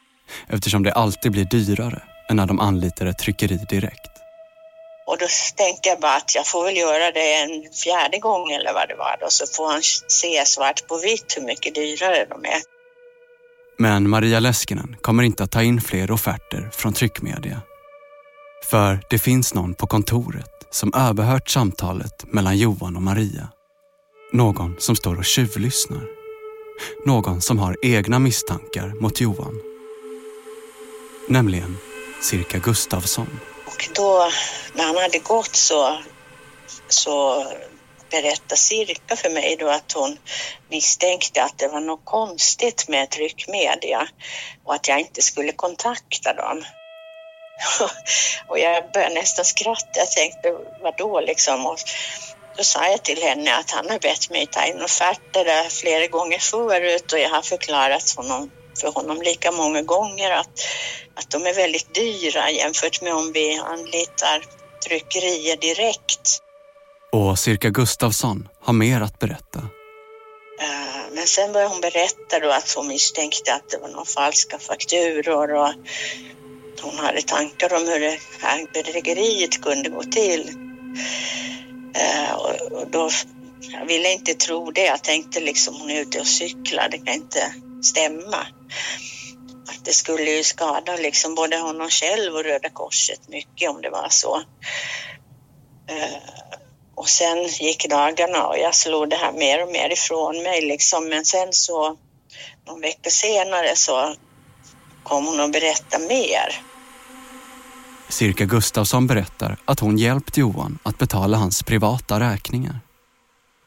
eftersom 0.47 0.83
det 0.83 0.93
alltid 0.93 1.31
blir 1.31 1.45
dyrare 1.45 2.03
än 2.29 2.35
när 2.35 2.45
de 2.45 2.59
anlitar 2.59 3.05
ett 3.05 3.19
tryckeri 3.19 3.59
direkt. 3.69 4.12
Och 5.05 5.17
då 5.17 5.27
tänkte 5.55 5.89
jag 5.89 5.99
bara 5.99 6.15
att 6.15 6.35
jag 6.35 6.47
får 6.47 6.65
väl 6.65 6.77
göra 6.77 7.11
det 7.11 7.33
en 7.33 7.71
fjärde 7.83 8.17
gång 8.19 8.51
eller 8.51 8.73
vad 8.73 8.87
det 8.87 8.95
var 8.95 9.17
då, 9.21 9.27
så 9.29 9.45
får 9.45 9.71
han 9.71 9.81
se 10.07 10.45
svart 10.45 10.87
på 10.87 10.97
vitt 10.97 11.37
hur 11.37 11.41
mycket 11.41 11.75
dyrare 11.75 12.25
de 12.29 12.45
är. 12.45 12.61
Men 13.77 14.09
Maria 14.09 14.39
Leskinen 14.39 14.95
kommer 15.01 15.23
inte 15.23 15.43
att 15.43 15.51
ta 15.51 15.63
in 15.63 15.81
fler 15.81 16.11
offerter 16.11 16.69
från 16.73 16.93
tryckmedia. 16.93 17.61
För 18.69 18.99
det 19.09 19.19
finns 19.19 19.53
någon 19.53 19.73
på 19.73 19.87
kontoret 19.87 20.51
som 20.69 20.93
överhört 20.93 21.49
samtalet 21.49 22.23
mellan 22.33 22.57
Johan 22.57 22.95
och 22.95 23.01
Maria. 23.01 23.49
Någon 24.31 24.75
som 24.79 24.95
står 24.95 25.17
och 25.17 25.25
tjuvlyssnar. 25.25 26.03
Någon 27.05 27.41
som 27.41 27.59
har 27.59 27.77
egna 27.81 28.19
misstankar 28.19 29.01
mot 29.01 29.21
Johan. 29.21 29.61
Nämligen 31.27 31.77
Cirka 32.21 32.57
Gustavsson. 32.57 33.39
Och 33.73 33.87
då 33.95 34.31
när 34.73 34.83
han 34.83 34.97
hade 34.97 35.19
gått 35.19 35.55
så, 35.55 36.03
så 36.89 37.45
berättade 38.11 38.57
Cirka 38.57 39.15
för 39.15 39.29
mig 39.29 39.55
då 39.59 39.69
att 39.69 39.91
hon 39.91 40.17
misstänkte 40.69 41.43
att 41.43 41.57
det 41.57 41.67
var 41.67 41.79
något 41.79 42.05
konstigt 42.05 42.87
med 42.87 43.09
tryckmedia 43.09 44.07
och 44.65 44.73
att 44.73 44.87
jag 44.87 44.99
inte 44.99 45.21
skulle 45.21 45.51
kontakta 45.51 46.33
dem. 46.33 46.63
och 48.47 48.59
jag 48.59 48.91
började 48.91 49.15
nästan 49.15 49.45
skratta. 49.45 49.99
Jag 49.99 50.11
tänkte, 50.11 50.51
vadå 50.81 51.21
liksom? 51.21 51.65
Och 51.65 51.79
då 52.57 52.63
sa 52.63 52.87
jag 52.87 53.03
till 53.03 53.23
henne 53.23 53.55
att 53.55 53.71
han 53.71 53.89
har 53.89 53.99
bett 53.99 54.29
mig 54.29 54.47
ta 54.47 54.65
in 54.65 54.81
offerter 54.81 55.69
flera 55.69 56.07
gånger 56.07 56.39
förut 56.39 57.13
och 57.13 57.19
jag 57.19 57.29
har 57.29 57.41
förklarat 57.41 58.13
honom, 58.17 58.49
för 58.81 58.91
honom 58.91 59.21
lika 59.21 59.51
många 59.51 59.81
gånger 59.81 60.31
att, 60.31 60.59
att 61.15 61.29
de 61.29 61.45
är 61.45 61.53
väldigt 61.53 61.93
dyra 61.95 62.51
jämfört 62.51 63.01
med 63.01 63.13
om 63.13 63.31
vi 63.33 63.55
anlitar 63.55 64.45
tryckerier 64.87 65.57
direkt. 65.57 66.39
Och 67.11 67.39
Cirka 67.39 67.69
Gustavsson 67.69 68.47
har 68.61 68.73
mer 68.73 69.01
att 69.01 69.19
berätta. 69.19 69.59
Eh, 70.61 71.03
men 71.11 71.27
sen 71.27 71.53
började 71.53 71.73
hon 71.73 71.81
berätta 71.81 72.39
då 72.41 72.49
att 72.49 72.73
hon 72.75 72.87
misstänkte 72.87 73.53
att 73.53 73.69
det 73.69 73.77
var 73.77 73.87
några 73.87 74.05
falska 74.05 74.59
fakturor 74.59 75.53
och 75.53 75.73
hon 76.81 76.97
hade 76.97 77.21
tankar 77.21 77.73
om 77.73 77.87
hur 77.87 77.99
det 77.99 78.19
här 78.41 78.67
bedrägeriet 78.73 79.61
kunde 79.61 79.89
gå 79.89 80.03
till. 80.03 80.49
Eh, 81.95 82.33
och 82.33 82.87
då, 82.91 83.09
jag 83.71 83.85
ville 83.85 84.11
inte 84.11 84.33
tro 84.33 84.71
det. 84.71 84.85
Jag 84.85 85.03
tänkte 85.03 85.39
liksom 85.39 85.75
hon 85.79 85.89
är 85.89 86.01
ute 86.01 86.19
och 86.19 86.27
cyklar, 86.27 86.89
det 86.91 86.97
kan 86.97 87.13
inte 87.13 87.53
stämma. 87.81 88.47
Att 89.67 89.85
det 89.85 89.93
skulle 89.93 90.31
ju 90.31 90.43
skada 90.43 90.95
liksom 90.95 91.35
både 91.35 91.57
honom 91.57 91.89
själv 91.89 92.35
och 92.35 92.43
Röda 92.43 92.69
Korset 92.69 93.27
mycket 93.27 93.69
om 93.69 93.81
det 93.81 93.89
var 93.89 94.07
så. 94.09 94.35
Eh, 95.89 96.17
och 96.95 97.09
sen 97.09 97.43
gick 97.47 97.89
dagarna 97.89 98.47
och 98.47 98.57
jag 98.57 98.75
slog 98.75 99.09
det 99.09 99.15
här 99.15 99.31
mer 99.31 99.63
och 99.63 99.71
mer 99.71 99.93
ifrån 99.93 100.43
mig 100.43 100.61
liksom. 100.61 101.09
Men 101.09 101.25
sen 101.25 101.47
så 101.51 101.97
någon 102.67 102.81
vecka 102.81 103.09
senare 103.09 103.75
så 103.75 104.15
kom 105.03 105.25
hon 105.25 105.39
att 105.39 105.51
berätta 105.51 105.99
mer. 105.99 106.61
Cirka 108.09 108.45
Gustafsson 108.45 109.07
berättar 109.07 109.57
att 109.65 109.79
hon 109.79 109.97
hjälpt 109.97 110.37
Johan 110.37 110.79
att 110.83 110.97
betala 110.97 111.37
hans 111.37 111.63
privata 111.63 112.19
räkningar. 112.19 112.79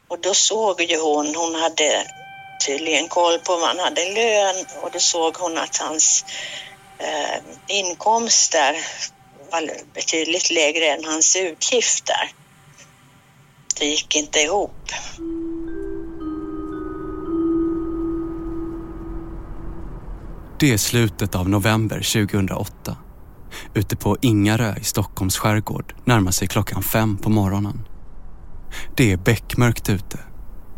Och 0.07 0.19
då 0.21 0.33
såg 0.33 0.81
ju 0.81 1.01
hon, 1.01 1.35
hon 1.35 1.55
hade 1.55 2.07
tydligen 2.65 3.07
koll 3.07 3.39
på 3.39 3.57
vad 3.57 3.67
han 3.67 3.79
hade 3.79 4.05
lön 4.13 4.65
och 4.81 4.89
då 4.91 4.99
såg 4.99 5.37
hon 5.37 5.57
att 5.57 5.77
hans 5.77 6.25
eh, 6.97 7.41
inkomster 7.67 8.75
var 9.51 9.69
betydligt 9.93 10.49
lägre 10.51 10.85
än 10.85 11.05
hans 11.05 11.35
utgifter. 11.35 12.31
Det 13.79 13.85
gick 13.85 14.15
inte 14.15 14.39
ihop. 14.39 14.91
Det 20.59 20.73
är 20.73 20.77
slutet 20.77 21.35
av 21.35 21.49
november 21.49 21.95
2008. 21.95 22.97
Ute 23.73 23.95
på 23.95 24.17
Ingarö 24.21 24.75
i 24.81 24.83
Stockholms 24.83 25.37
skärgård 25.37 25.95
närmar 26.05 26.31
sig 26.31 26.47
klockan 26.47 26.83
fem 26.83 27.17
på 27.17 27.29
morgonen. 27.29 27.87
Det 28.95 29.11
är 29.11 29.17
beckmörkt 29.17 29.89
ute, 29.89 30.19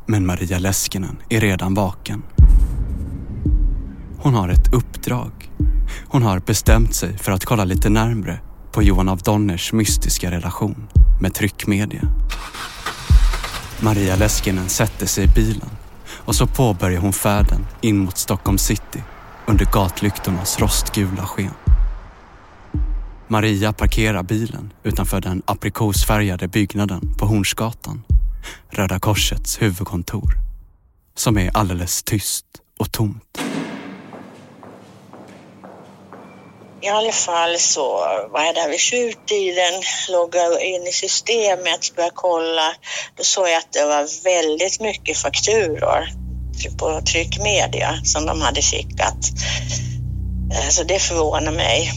men 0.09 0.25
Maria 0.25 0.59
Leskinen 0.59 1.17
är 1.29 1.41
redan 1.41 1.73
vaken. 1.73 2.23
Hon 4.17 4.33
har 4.33 4.49
ett 4.49 4.73
uppdrag. 4.73 5.31
Hon 6.07 6.23
har 6.23 6.39
bestämt 6.39 6.95
sig 6.95 7.17
för 7.17 7.31
att 7.31 7.45
kolla 7.45 7.63
lite 7.63 7.89
närmre 7.89 8.39
på 8.71 8.83
Johan 8.83 9.09
av 9.09 9.17
Donners 9.17 9.73
mystiska 9.73 10.31
relation 10.31 10.87
med 11.21 11.33
tryckmedia. 11.33 12.01
Maria 13.79 14.15
Leskinen 14.15 14.69
sätter 14.69 15.05
sig 15.05 15.23
i 15.23 15.27
bilen 15.27 15.69
och 16.11 16.35
så 16.35 16.47
påbörjar 16.47 17.01
hon 17.01 17.13
färden 17.13 17.65
in 17.81 17.97
mot 17.97 18.17
Stockholm 18.17 18.57
city 18.57 19.03
under 19.47 19.65
gatlyktornas 19.65 20.59
rostgula 20.59 21.25
sken. 21.25 21.53
Maria 23.27 23.73
parkerar 23.73 24.23
bilen 24.23 24.73
utanför 24.83 25.21
den 25.21 25.41
aprikosfärgade 25.45 26.47
byggnaden 26.47 27.01
på 27.19 27.25
Hornsgatan, 27.25 28.01
Röda 28.69 28.99
Korsets 28.99 29.61
huvudkontor, 29.61 30.31
som 31.15 31.37
är 31.37 31.51
alldeles 31.53 32.03
tyst 32.03 32.45
och 32.79 32.91
tomt. 32.91 33.39
I 36.81 36.87
alla 36.87 37.11
fall 37.11 37.59
så 37.59 37.81
var 38.31 38.43
jag 38.43 38.55
där 38.55 38.69
vid 38.69 38.79
sjutiden, 38.79 39.81
loggade 40.09 40.65
in 40.65 40.87
i 40.87 40.91
systemet, 40.91 41.95
började 41.95 42.15
kolla. 42.15 42.73
Då 43.15 43.23
såg 43.23 43.47
jag 43.47 43.57
att 43.57 43.73
det 43.73 43.85
var 43.85 44.23
väldigt 44.23 44.79
mycket 44.81 45.17
fakturor 45.17 46.09
på 46.77 47.01
tryckmedia 47.01 47.99
som 48.03 48.25
de 48.25 48.41
hade 48.41 48.61
skickat. 48.61 49.17
Eh, 50.53 50.69
så 50.69 50.83
det 50.83 50.99
förvånade 50.99 51.57
mig. 51.57 51.91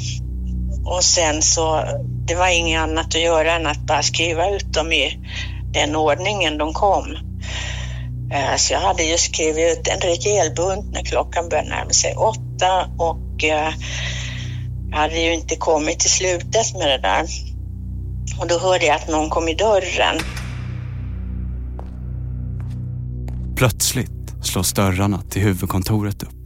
Och 0.87 1.05
sen 1.05 1.43
så, 1.43 1.85
det 2.27 2.35
var 2.35 2.49
inget 2.49 2.81
annat 2.81 3.07
att 3.07 3.21
göra 3.21 3.53
än 3.53 3.67
att 3.67 3.87
bara 3.87 4.03
skriva 4.03 4.51
ut 4.51 4.73
dem 4.73 4.93
i 4.93 5.19
den 5.73 5.97
ordningen 5.97 6.59
de 6.59 6.73
kom. 6.73 7.17
Eh, 8.33 8.57
så 8.57 8.73
jag 8.73 8.81
hade 8.81 9.03
ju 9.03 9.19
skrivit 9.19 9.79
ut 9.79 9.89
en 9.89 10.01
rejäl 10.01 10.55
bunt 10.57 10.93
när 10.93 11.05
klockan 11.05 11.49
började 11.49 11.69
närma 11.69 11.91
sig 11.91 12.15
åtta 12.15 12.87
och 12.99 13.45
eh, 13.45 13.75
jag 14.91 14.99
hade 14.99 15.19
ju 15.19 15.33
inte 15.33 15.57
kommit 15.57 16.01
till 16.01 16.11
slutet 16.11 16.75
med 16.79 16.89
det 16.89 16.99
där. 16.99 17.27
Och 18.41 18.49
då 18.49 18.59
hörde 18.59 18.87
jag 18.87 18.97
att 18.97 19.09
någon 19.09 19.31
kom 19.31 19.49
i 19.49 19.55
dörren. 19.55 20.19
Plötsligt 23.57 24.11
slås 24.43 24.73
dörrarna 24.73 25.23
till 25.31 25.43
huvudkontoret 25.43 26.23
upp. 26.23 26.43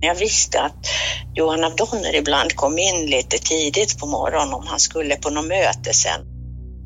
Jag 0.00 0.14
visste 0.14 0.60
att 0.60 0.86
Johan 1.34 1.60
Donner 1.76 2.14
ibland 2.16 2.54
kom 2.54 2.78
in 2.78 3.06
lite 3.06 3.38
tidigt 3.38 3.98
på 3.98 4.06
morgonen 4.06 4.54
om 4.54 4.66
han 4.66 4.80
skulle 4.80 5.16
på 5.16 5.30
något 5.30 5.46
möte 5.46 5.94
sen. 5.94 6.37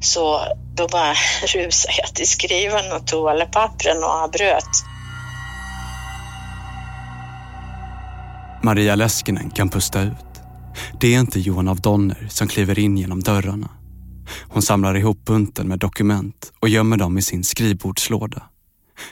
Så 0.03 0.47
då 0.75 0.89
bara 0.89 1.15
rusade 1.47 1.95
jag 2.03 2.15
till 2.15 2.29
skrivaren 2.29 2.93
och 2.93 3.07
tog 3.07 3.29
alla 3.29 3.47
pappren 3.47 4.05
och 4.05 4.11
avbröt. 4.11 4.85
Maria 8.63 8.95
Leskinen 8.95 9.51
kan 9.51 9.69
pusta 9.69 10.01
ut. 10.03 10.15
Det 11.01 11.15
är 11.15 11.21
inte 11.21 11.41
Johan 11.41 11.69
av 11.69 11.81
Donner 11.81 12.27
som 12.31 12.49
kliver 12.49 12.79
in 12.79 12.99
genom 12.99 13.21
dörrarna. 13.21 13.69
Hon 14.49 14.63
samlar 14.63 14.97
ihop 14.97 15.25
bunten 15.25 15.69
med 15.69 15.79
dokument 15.79 16.53
och 16.61 16.69
gömmer 16.69 16.97
dem 16.97 17.19
i 17.19 17.23
sin 17.23 17.45
skrivbordslåda. 17.45 18.43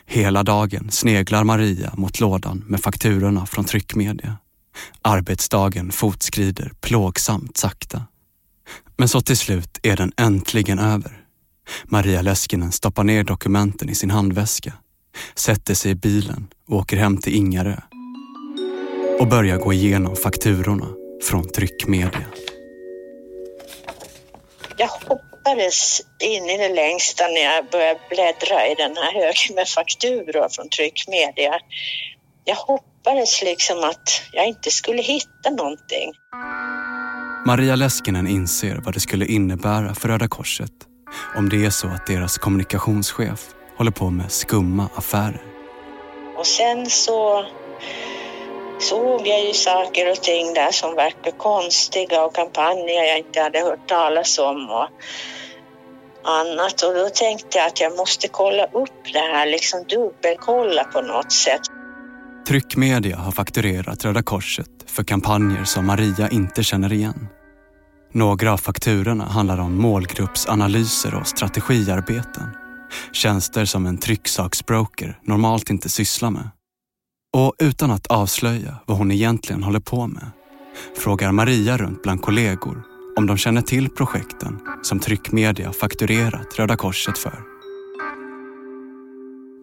Hela 0.06 0.42
dagen 0.42 0.90
sneglar 0.90 1.44
Maria 1.44 1.92
mot 1.96 2.20
lådan 2.20 2.64
med 2.66 2.80
fakturorna 2.80 3.46
från 3.46 3.64
tryckmedia. 3.64 4.36
Arbetsdagen 5.02 5.92
fortskrider 5.92 6.72
plågsamt 6.80 7.56
sakta. 7.56 8.02
Men 9.00 9.08
så 9.08 9.20
till 9.20 9.36
slut 9.36 9.78
är 9.82 9.96
den 9.96 10.12
äntligen 10.16 10.78
över. 10.78 11.12
Maria 11.84 12.22
Leskinen 12.22 12.72
stoppar 12.72 13.04
ner 13.04 13.24
dokumenten 13.24 13.90
i 13.90 13.94
sin 13.94 14.10
handväska, 14.10 14.72
sätter 15.34 15.74
sig 15.74 15.90
i 15.90 15.94
bilen 15.94 16.48
och 16.68 16.76
åker 16.76 16.96
hem 16.96 17.16
till 17.18 17.34
Ingarö 17.34 17.76
och 19.18 19.26
börjar 19.26 19.56
gå 19.56 19.72
igenom 19.72 20.16
fakturorna 20.16 20.86
från 21.24 21.48
tryckmedia. 21.48 22.26
Jag 24.76 24.88
hoppades 24.88 26.00
in 26.22 26.50
i 26.50 26.58
det 26.58 26.74
längsta 26.74 27.24
när 27.24 27.40
jag 27.40 27.70
började 27.70 28.00
bläddra 28.10 28.66
i 28.66 28.74
den 28.74 28.96
här 28.96 29.12
högen 29.12 29.54
med 29.54 29.68
fakturor 29.68 30.48
från 30.48 30.68
tryckmedia. 30.68 31.60
Jag 32.44 32.56
hoppades 32.56 33.42
liksom 33.42 33.84
att 33.84 34.22
jag 34.32 34.46
inte 34.46 34.70
skulle 34.70 35.02
hitta 35.02 35.50
någonting. 35.50 36.12
Maria 37.46 37.76
Leskinen 37.76 38.26
inser 38.26 38.80
vad 38.84 38.94
det 38.94 39.00
skulle 39.00 39.26
innebära 39.26 39.94
för 39.94 40.08
Röda 40.08 40.28
Korset 40.28 40.72
om 41.36 41.48
det 41.48 41.64
är 41.64 41.70
så 41.70 41.88
att 41.88 42.06
deras 42.06 42.38
kommunikationschef 42.38 43.40
håller 43.76 43.90
på 43.90 44.10
med 44.10 44.32
skumma 44.32 44.88
affärer. 44.94 45.42
Och 46.38 46.46
sen 46.46 46.86
så 46.86 47.46
såg 48.78 49.26
jag 49.26 49.44
ju 49.44 49.52
saker 49.52 50.10
och 50.10 50.22
ting 50.22 50.54
där 50.54 50.70
som 50.70 50.94
verkar 50.94 51.30
konstiga 51.30 52.24
och 52.24 52.34
kampanjer 52.34 53.04
jag 53.04 53.18
inte 53.18 53.40
hade 53.40 53.60
hört 53.60 53.88
talas 53.88 54.38
om 54.38 54.70
och 54.70 54.88
annat. 56.24 56.82
Och 56.82 56.94
då 56.94 57.08
tänkte 57.08 57.58
jag 57.58 57.66
att 57.66 57.80
jag 57.80 57.96
måste 57.96 58.28
kolla 58.28 58.64
upp 58.64 59.04
det 59.12 59.18
här, 59.18 59.46
liksom 59.46 59.84
dubbelkolla 59.88 60.84
på 60.84 61.00
något 61.00 61.32
sätt. 61.32 61.60
Tryckmedia 62.48 63.16
har 63.16 63.32
fakturerat 63.32 64.04
Röda 64.04 64.22
Korset 64.22 64.70
för 64.86 65.04
kampanjer 65.04 65.64
som 65.64 65.86
Maria 65.86 66.28
inte 66.28 66.64
känner 66.64 66.92
igen. 66.92 67.28
Några 68.12 68.52
av 68.52 68.56
fakturorna 68.56 69.24
handlar 69.24 69.58
om 69.58 69.74
målgruppsanalyser 69.74 71.14
och 71.14 71.26
strategiarbeten. 71.26 72.48
Tjänster 73.12 73.64
som 73.64 73.86
en 73.86 73.98
trycksaksbroker 73.98 75.18
normalt 75.22 75.70
inte 75.70 75.88
sysslar 75.88 76.30
med. 76.30 76.50
Och 77.36 77.54
utan 77.58 77.90
att 77.90 78.06
avslöja 78.06 78.76
vad 78.86 78.98
hon 78.98 79.10
egentligen 79.10 79.62
håller 79.62 79.80
på 79.80 80.06
med 80.06 80.30
frågar 80.96 81.32
Maria 81.32 81.76
runt 81.76 82.02
bland 82.02 82.22
kollegor 82.22 82.82
om 83.16 83.26
de 83.26 83.36
känner 83.36 83.62
till 83.62 83.88
projekten 83.88 84.60
som 84.82 85.00
tryckmedia 85.00 85.72
fakturerat 85.72 86.58
Röda 86.58 86.76
Korset 86.76 87.18
för. 87.18 87.59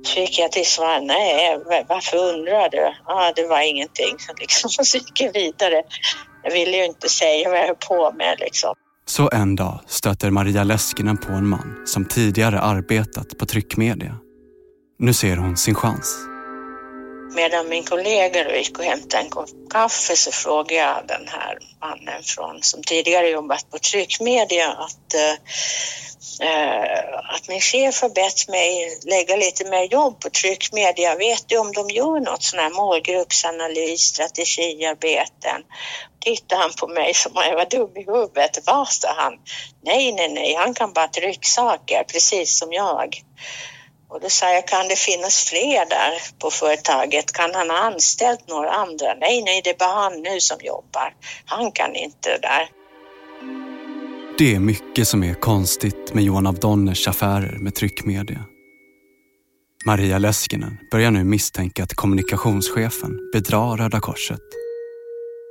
Fick 0.05 0.39
jag 0.39 0.51
till 0.51 0.65
svar, 0.65 1.01
nej, 1.01 1.59
varför 1.87 2.17
undrar 2.17 2.69
du? 2.69 2.93
ah, 3.05 3.31
det 3.35 3.47
var 3.47 3.61
ingenting. 3.61 4.17
Liksom, 4.39 4.69
så 4.85 4.97
gick 4.97 5.21
jag 5.21 5.33
vidare. 5.33 5.83
Jag 6.43 6.51
ville 6.51 6.77
ju 6.77 6.85
inte 6.85 7.09
säga 7.09 7.49
vad 7.49 7.59
jag 7.59 7.67
höll 7.67 7.75
på 7.75 8.11
med. 8.11 8.39
Liksom. 8.39 8.73
Så 9.05 9.29
en 9.33 9.55
dag 9.55 9.79
stöter 9.87 10.31
Maria 10.31 10.63
Leskinen 10.63 11.17
på 11.17 11.31
en 11.31 11.47
man 11.47 11.83
som 11.85 12.05
tidigare 12.05 12.59
arbetat 12.59 13.37
på 13.37 13.45
tryckmedia. 13.45 14.15
Nu 14.99 15.13
ser 15.13 15.37
hon 15.37 15.57
sin 15.57 15.75
chans. 15.75 16.17
Medan 17.37 17.69
min 17.69 17.83
kollega 17.83 18.57
gick 18.57 18.79
och 18.79 18.85
hämtade 18.85 19.23
en 19.23 19.29
kopp 19.29 19.49
kaffe 19.69 20.15
så 20.15 20.31
frågade 20.31 20.73
jag 20.73 21.07
den 21.07 21.27
här 21.27 21.57
mannen 21.81 22.23
från, 22.23 22.63
som 22.63 22.83
tidigare 22.83 23.29
jobbat 23.29 23.71
på 23.71 23.79
tryckmedia 23.79 24.71
att, 24.71 25.13
eh, 25.13 25.35
eh, 26.47 27.19
att 27.35 27.47
min 27.47 27.61
chef 27.61 28.01
har 28.01 28.09
bett 28.09 28.47
mig 28.47 28.99
lägga 29.05 29.35
lite 29.35 29.69
mer 29.69 29.83
jobb 29.83 30.19
på 30.19 30.29
tryckmedia. 30.29 31.15
Vet 31.15 31.43
du 31.47 31.57
om 31.57 31.73
de 31.73 31.89
gör 31.89 32.19
något 32.19 32.43
sån 32.43 32.59
här 32.59 32.69
målgruppsanalys, 32.69 34.01
strategiarbeten? 34.01 35.61
Tittade 36.19 36.61
han 36.61 36.71
på 36.79 36.87
mig 36.87 37.13
som 37.13 37.37
om 37.37 37.43
jag 37.43 37.55
var 37.55 37.69
dum 37.69 37.97
i 37.97 38.03
huvudet. 38.03 38.59
Vad 38.65 38.87
sa 38.87 39.13
han? 39.17 39.33
Nej, 39.83 40.11
nej, 40.11 40.29
nej, 40.29 40.55
han 40.55 40.73
kan 40.73 40.93
bara 40.93 41.07
trycksaker 41.07 42.03
precis 42.03 42.57
som 42.59 42.73
jag. 42.73 43.23
Och 44.09 44.21
då 44.21 44.29
sa 44.29 44.53
jag, 44.53 44.67
kan 44.67 44.87
det 44.87 44.95
finnas 44.95 45.43
fler 45.49 45.89
där 45.89 46.39
på 46.39 46.51
företaget? 46.51 47.31
Kan 47.31 47.53
han 47.53 47.69
ha 47.69 47.77
anställt 47.77 48.47
några 48.47 48.71
andra? 48.71 49.13
Nej, 49.13 49.41
nej, 49.41 49.61
det 49.63 49.69
är 49.69 49.77
bara 49.77 50.01
han 50.03 50.21
nu 50.21 50.39
som 50.39 50.57
jobbar. 50.61 51.13
Han 51.45 51.71
kan 51.71 51.95
inte 51.95 52.29
det 52.29 52.39
där. 52.41 52.69
Det 54.37 54.55
är 54.55 54.59
mycket 54.59 55.07
som 55.07 55.23
är 55.23 55.33
konstigt 55.33 56.13
med 56.13 56.23
Johan 56.23 56.47
av 56.47 56.55
Donners 56.59 57.07
affärer 57.07 57.57
med 57.59 57.75
tryckmedia. 57.75 58.45
Maria 59.85 60.17
Leskinen 60.17 60.77
börjar 60.91 61.11
nu 61.11 61.23
misstänka 61.23 61.83
att 61.83 61.93
kommunikationschefen 61.93 63.31
bedrar 63.33 63.77
Röda 63.77 63.99
Korset. 63.99 64.41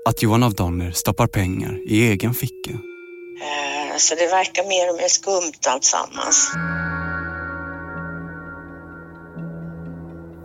Att 0.08 0.22
Johan 0.22 0.42
av 0.42 0.54
Donner 0.54 0.90
stoppar 0.90 1.26
pengar 1.26 1.78
i 1.88 2.08
egen 2.08 2.34
ficka. 2.34 2.70
Eh, 2.70 3.96
så 3.96 4.14
det 4.14 4.26
verkar 4.26 4.68
mer 4.68 4.90
och 4.90 4.96
mer 4.96 5.08
skumt 5.08 5.60
alltsammans. 5.66 6.52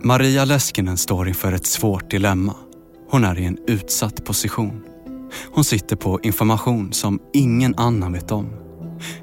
Maria 0.04 0.44
Leskinen 0.44 0.96
står 0.96 1.28
inför 1.28 1.52
ett 1.52 1.66
svårt 1.66 2.10
dilemma. 2.10 2.54
Hon 3.10 3.24
är 3.24 3.38
i 3.38 3.44
en 3.44 3.58
utsatt 3.66 4.24
position. 4.24 4.82
Hon 5.52 5.64
sitter 5.64 5.96
på 5.96 6.20
information 6.22 6.92
som 6.92 7.20
ingen 7.32 7.74
annan 7.76 8.12
vet 8.12 8.32
om. 8.32 8.50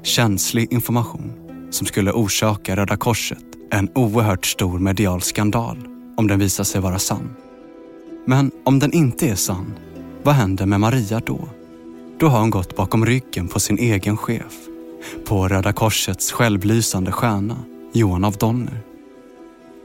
Känslig 0.02 0.72
information 0.72 1.32
som 1.70 1.86
skulle 1.86 2.12
orsaka 2.12 2.76
Röda 2.76 2.96
Korset 2.96 3.44
en 3.70 3.88
oerhört 3.94 4.46
stor 4.46 4.78
medial 4.78 5.20
skandal 5.20 5.78
om 6.16 6.26
den 6.26 6.38
visar 6.38 6.64
sig 6.64 6.80
vara 6.80 6.98
sann. 6.98 7.36
Men 8.26 8.50
om 8.64 8.78
den 8.78 8.92
inte 8.92 9.28
är 9.28 9.34
sann, 9.34 9.74
vad 10.22 10.34
händer 10.34 10.66
med 10.66 10.80
Maria 10.80 11.20
då? 11.26 11.48
Då 12.20 12.28
har 12.28 12.40
hon 12.40 12.50
gått 12.50 12.76
bakom 12.76 13.06
ryggen 13.06 13.48
på 13.48 13.60
sin 13.60 13.78
egen 13.78 14.16
chef. 14.16 14.54
På 15.26 15.48
Röda 15.48 15.72
Korsets 15.72 16.32
självlysande 16.32 17.12
stjärna, 17.12 17.56
Johan 17.92 18.24
av 18.24 18.36
Donner. 18.36 18.89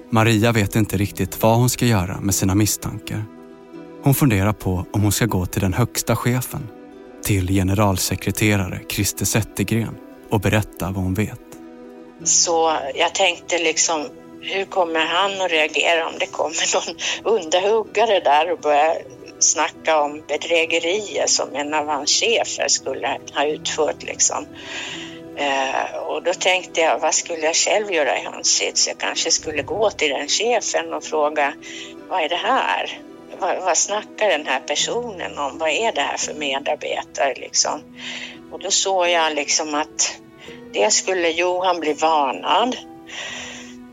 Maria 0.09 0.51
vet 0.51 0.75
inte 0.75 0.97
riktigt 0.97 1.43
vad 1.43 1.57
hon 1.57 1.69
ska 1.69 1.85
göra 1.85 2.19
med 2.21 2.35
sina 2.35 2.55
misstankar. 2.55 3.23
Hon 4.03 4.13
funderar 4.13 4.53
på 4.53 4.85
om 4.91 5.01
hon 5.01 5.11
ska 5.11 5.25
gå 5.25 5.45
till 5.45 5.61
den 5.61 5.73
högsta 5.73 6.15
chefen, 6.15 6.69
till 7.23 7.47
generalsekreterare 7.47 8.81
Christer 8.89 9.25
Zettergren 9.25 9.97
och 10.29 10.39
berätta 10.39 10.85
vad 10.85 11.03
hon 11.03 11.13
vet. 11.13 11.39
Så 12.23 12.77
jag 12.95 13.15
tänkte 13.15 13.57
liksom, 13.57 14.05
hur 14.41 14.65
kommer 14.65 15.05
han 15.05 15.41
att 15.41 15.51
reagera 15.51 16.07
om 16.07 16.13
det 16.19 16.25
kommer 16.25 16.75
någon 16.75 16.97
underhuggare 17.35 18.19
där 18.19 18.51
och 18.51 18.59
börjar 18.59 18.97
snacka 19.39 20.01
om 20.01 20.23
bedrägerier 20.27 21.27
som 21.27 21.55
en 21.55 21.73
av 21.73 21.87
hans 21.87 22.11
chefer 22.11 22.67
skulle 22.67 23.17
ha 23.33 23.45
utfört 23.45 24.03
liksom. 24.03 24.45
Eh, 25.37 25.97
och 25.97 26.23
då 26.23 26.33
tänkte 26.33 26.81
jag, 26.81 26.99
vad 26.99 27.13
skulle 27.13 27.45
jag 27.45 27.55
själv 27.55 27.91
göra 27.91 28.19
i 28.19 28.23
hans 28.23 28.47
sits? 28.47 28.87
Jag 28.87 28.97
kanske 28.97 29.31
skulle 29.31 29.61
gå 29.61 29.89
till 29.89 30.09
den 30.09 30.27
chefen 30.27 30.93
och 30.93 31.03
fråga, 31.03 31.53
vad 32.09 32.23
är 32.23 32.29
det 32.29 32.35
här? 32.35 32.99
Vad, 33.39 33.57
vad 33.57 33.77
snackar 33.77 34.29
den 34.29 34.45
här 34.45 34.59
personen 34.59 35.37
om? 35.37 35.57
Vad 35.57 35.69
är 35.69 35.91
det 35.91 36.01
här 36.01 36.17
för 36.17 36.33
medarbetare 36.33 37.33
liksom? 37.35 37.83
Och 38.51 38.59
då 38.59 38.71
såg 38.71 39.09
jag 39.09 39.33
liksom 39.33 39.75
att 39.75 40.17
det 40.73 40.93
skulle 40.93 41.29
Johan 41.29 41.79
bli 41.79 41.93
varnad 41.93 42.77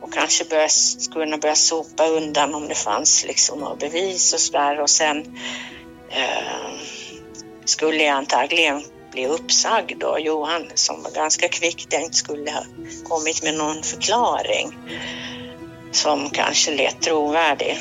och 0.02 0.12
kanske 0.12 0.44
börja, 0.44 0.68
kunna 1.12 1.38
börja 1.38 1.54
sopa 1.54 2.06
undan 2.06 2.54
om 2.54 2.68
det 2.68 2.74
fanns 2.74 3.24
liksom 3.24 3.58
några 3.58 3.76
bevis 3.76 4.32
och 4.32 4.40
sådär 4.40 4.80
och 4.80 4.90
sen 4.90 5.38
eh, 6.10 6.72
skulle 7.64 8.02
jag 8.02 8.14
antagligen 8.14 8.84
bli 9.12 9.26
uppsagd 9.26 10.02
och 10.02 10.20
Johan 10.20 10.62
som 10.74 11.02
var 11.02 11.10
ganska 11.10 11.46
inte 11.46 12.16
skulle 12.16 12.50
ha 12.50 12.64
kommit 13.04 13.42
med 13.42 13.54
någon 13.54 13.82
förklaring 13.82 14.78
som 15.92 16.30
kanske 16.30 16.76
lät 16.76 17.00
trovärdig. 17.00 17.78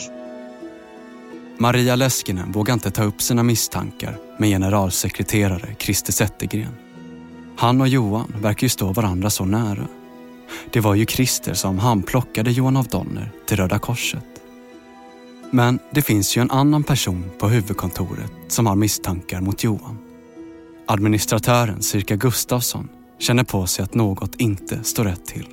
Maria 1.58 1.96
Leskinen 1.96 2.52
vågar 2.52 2.74
inte 2.74 2.92
ta 2.92 3.04
upp 3.04 3.22
sina 3.22 3.44
misstankar 3.44 4.18
med 4.38 4.50
generalsekreterare 4.50 5.76
Christer 5.80 6.14
Zettergren. 6.14 6.76
Han 7.58 7.82
och 7.82 7.88
Johan 7.88 8.36
verkar 8.42 8.66
ju 8.66 8.70
stå 8.70 8.94
varandra 8.94 9.30
så 9.30 9.46
nära. 9.46 9.88
Det 10.72 10.80
var 10.80 10.96
ju 10.96 11.06
Christer 11.06 11.54
som 11.54 11.80
handplockade 11.80 12.52
Johan 12.52 12.78
av 12.78 12.88
Donner 12.88 13.32
till 13.46 13.58
Röda 13.58 13.80
Korset. 13.80 14.26
Men 15.52 15.80
det 15.92 16.02
finns 16.02 16.38
ju 16.38 16.42
en 16.42 16.52
annan 16.52 16.84
person 16.84 17.32
på 17.40 17.48
huvudkontoret 17.48 18.32
som 18.48 18.66
har 18.68 18.76
misstankar 18.76 19.42
mot 19.42 19.64
Johan. 19.64 20.11
Administratören 20.92 21.82
Sirka 21.82 22.16
Gustafsson 22.16 22.90
känner 23.20 23.44
på 23.44 23.66
sig 23.66 23.84
att 23.84 23.94
något 23.94 24.36
inte 24.36 24.84
står 24.84 25.04
rätt 25.04 25.26
till. 25.26 25.48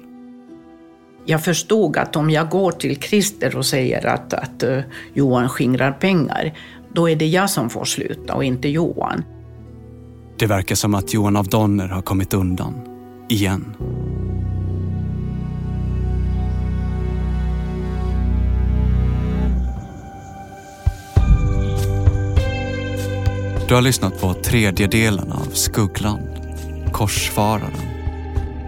Jag 1.24 1.44
förstod 1.44 1.96
att 1.96 2.16
om 2.16 2.31
jag 2.31 2.48
går 2.51 2.72
till 2.72 3.01
Christer 3.03 3.57
och 3.57 3.66
säger 3.66 4.07
att, 4.07 4.33
att 4.33 4.62
uh, 4.62 4.81
Johan 5.14 5.48
skingrar 5.48 5.92
pengar, 5.92 6.59
då 6.92 7.09
är 7.09 7.16
det 7.16 7.27
jag 7.27 7.51
som 7.51 7.70
får 7.70 7.85
sluta 7.85 8.35
och 8.35 8.44
inte 8.44 8.68
Johan. 8.68 9.24
Det 10.38 10.46
verkar 10.46 10.74
som 10.74 10.94
att 10.94 11.14
Johan 11.14 11.37
av 11.37 11.46
Donner 11.48 11.88
har 11.88 12.03
kommit 12.03 12.35
undan. 12.35 12.74
Igen. 13.29 13.74
Du 23.68 23.74
har 23.74 23.83
lyssnat 23.83 24.20
på 24.20 24.35
tredje 24.35 24.87
delen 24.87 25.33
av 25.33 25.50
Skuggland, 25.52 26.28
Korsfararen. 26.92 27.72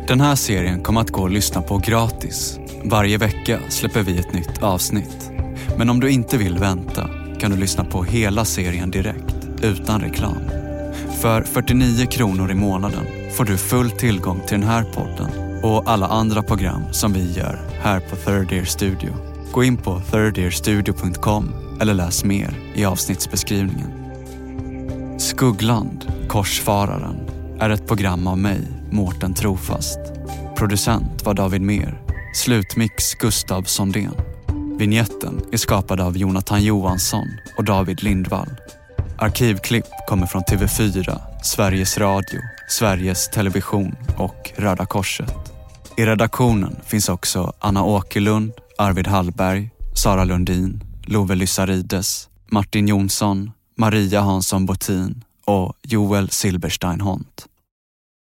Den 0.09 0.21
här 0.21 0.35
serien 0.35 0.83
kommer 0.83 1.01
att 1.01 1.11
gå 1.11 1.27
att 1.27 1.33
lyssna 1.33 1.63
på 1.63 1.79
gratis. 1.79 2.59
Varje 2.85 3.19
vecka 3.19 3.61
släpper 3.69 4.03
vi 4.03 4.19
ett 4.19 4.33
nytt 4.33 4.63
avsnitt. 4.63 5.31
Men 5.79 5.91
om 5.91 6.01
du 6.01 6.11
inte 6.11 6.39
vill 6.39 6.59
vänta 6.59 7.09
kan 7.39 7.51
du 7.51 7.57
lyssna 7.57 7.85
på 7.85 8.05
hela 8.05 8.45
serien 8.45 8.91
direkt, 8.91 9.49
utan 9.63 10.01
reklam. 10.01 10.43
För 11.21 11.43
49 11.43 12.07
kronor 12.07 12.51
i 12.51 12.55
månaden 12.55 13.07
får 13.37 13.45
du 13.45 13.57
full 13.57 13.91
tillgång 13.91 14.41
till 14.47 14.61
den 14.61 14.69
här 14.69 14.85
podden 14.85 15.31
och 15.63 15.91
alla 15.91 16.07
andra 16.07 16.43
program 16.43 16.83
som 16.93 17.13
vi 17.13 17.33
gör 17.33 17.59
här 17.83 18.01
på 18.01 18.17
Third 18.17 18.53
Ear 18.53 18.65
Studio. 18.65 19.15
Gå 19.53 19.65
in 19.65 19.77
på 19.77 20.03
thirdearstudio.com 20.11 21.51
eller 21.81 21.95
läs 21.95 22.25
mer 22.25 22.55
i 22.75 22.85
avsnittsbeskrivningen. 22.85 24.00
Skuggland, 25.21 26.13
Korsfararen, 26.29 27.17
är 27.59 27.71
ett 27.71 27.87
program 27.87 28.27
av 28.27 28.39
mig, 28.39 28.61
Mårten 28.91 29.35
Trofast. 29.35 29.99
Producent 30.57 31.23
var 31.25 31.35
David 31.35 31.63
Mer. 31.63 32.01
Slutmix 32.35 33.15
Gustav 33.15 33.63
Sondén. 33.63 34.15
Vignetten 34.79 35.41
är 35.53 35.57
skapad 35.57 36.01
av 36.01 36.17
Jonathan 36.17 36.65
Johansson 36.65 37.27
och 37.59 37.65
David 37.65 38.03
Lindvall. 38.03 38.49
Arkivklipp 39.19 39.87
kommer 40.09 40.27
från 40.27 40.43
TV4, 40.43 41.21
Sveriges 41.43 41.99
Radio, 41.99 42.41
Sveriges 42.69 43.29
Television 43.29 43.95
och 44.17 44.53
Röda 44.57 44.87
Korset. 44.87 45.35
I 45.97 46.05
redaktionen 46.05 46.77
finns 46.85 47.09
också 47.09 47.53
Anna 47.59 47.85
Åkerlund, 47.85 48.53
Arvid 48.79 49.07
Hallberg, 49.07 49.71
Sara 49.95 50.25
Lundin, 50.25 50.85
Love 51.03 51.35
Lyssarides, 51.35 52.29
Martin 52.51 52.89
Jonsson, 52.89 53.51
Maria 53.81 54.21
Hansson 54.21 54.66
Botin 54.66 55.25
och 55.45 55.77
Joel 55.83 56.31
Silberstein 56.31 57.01
Hont. 57.01 57.47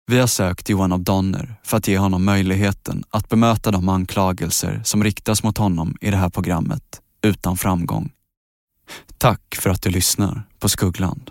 Vi 0.06 0.18
har 0.18 0.26
sökt 0.26 0.68
Johan 0.68 0.92
av 0.92 1.00
Donner 1.00 1.54
för 1.62 1.76
att 1.76 1.88
ge 1.88 1.98
honom 1.98 2.24
möjligheten 2.24 3.04
att 3.10 3.28
bemöta 3.28 3.70
de 3.70 3.88
anklagelser 3.88 4.80
som 4.84 5.04
riktas 5.04 5.42
mot 5.42 5.58
honom 5.58 5.96
i 6.00 6.10
det 6.10 6.16
här 6.16 6.28
programmet 6.28 7.00
utan 7.22 7.56
framgång. 7.56 8.12
Tack 9.18 9.56
för 9.58 9.70
att 9.70 9.82
du 9.82 9.90
lyssnar 9.90 10.42
på 10.58 10.68
Skuggland. 10.68 11.30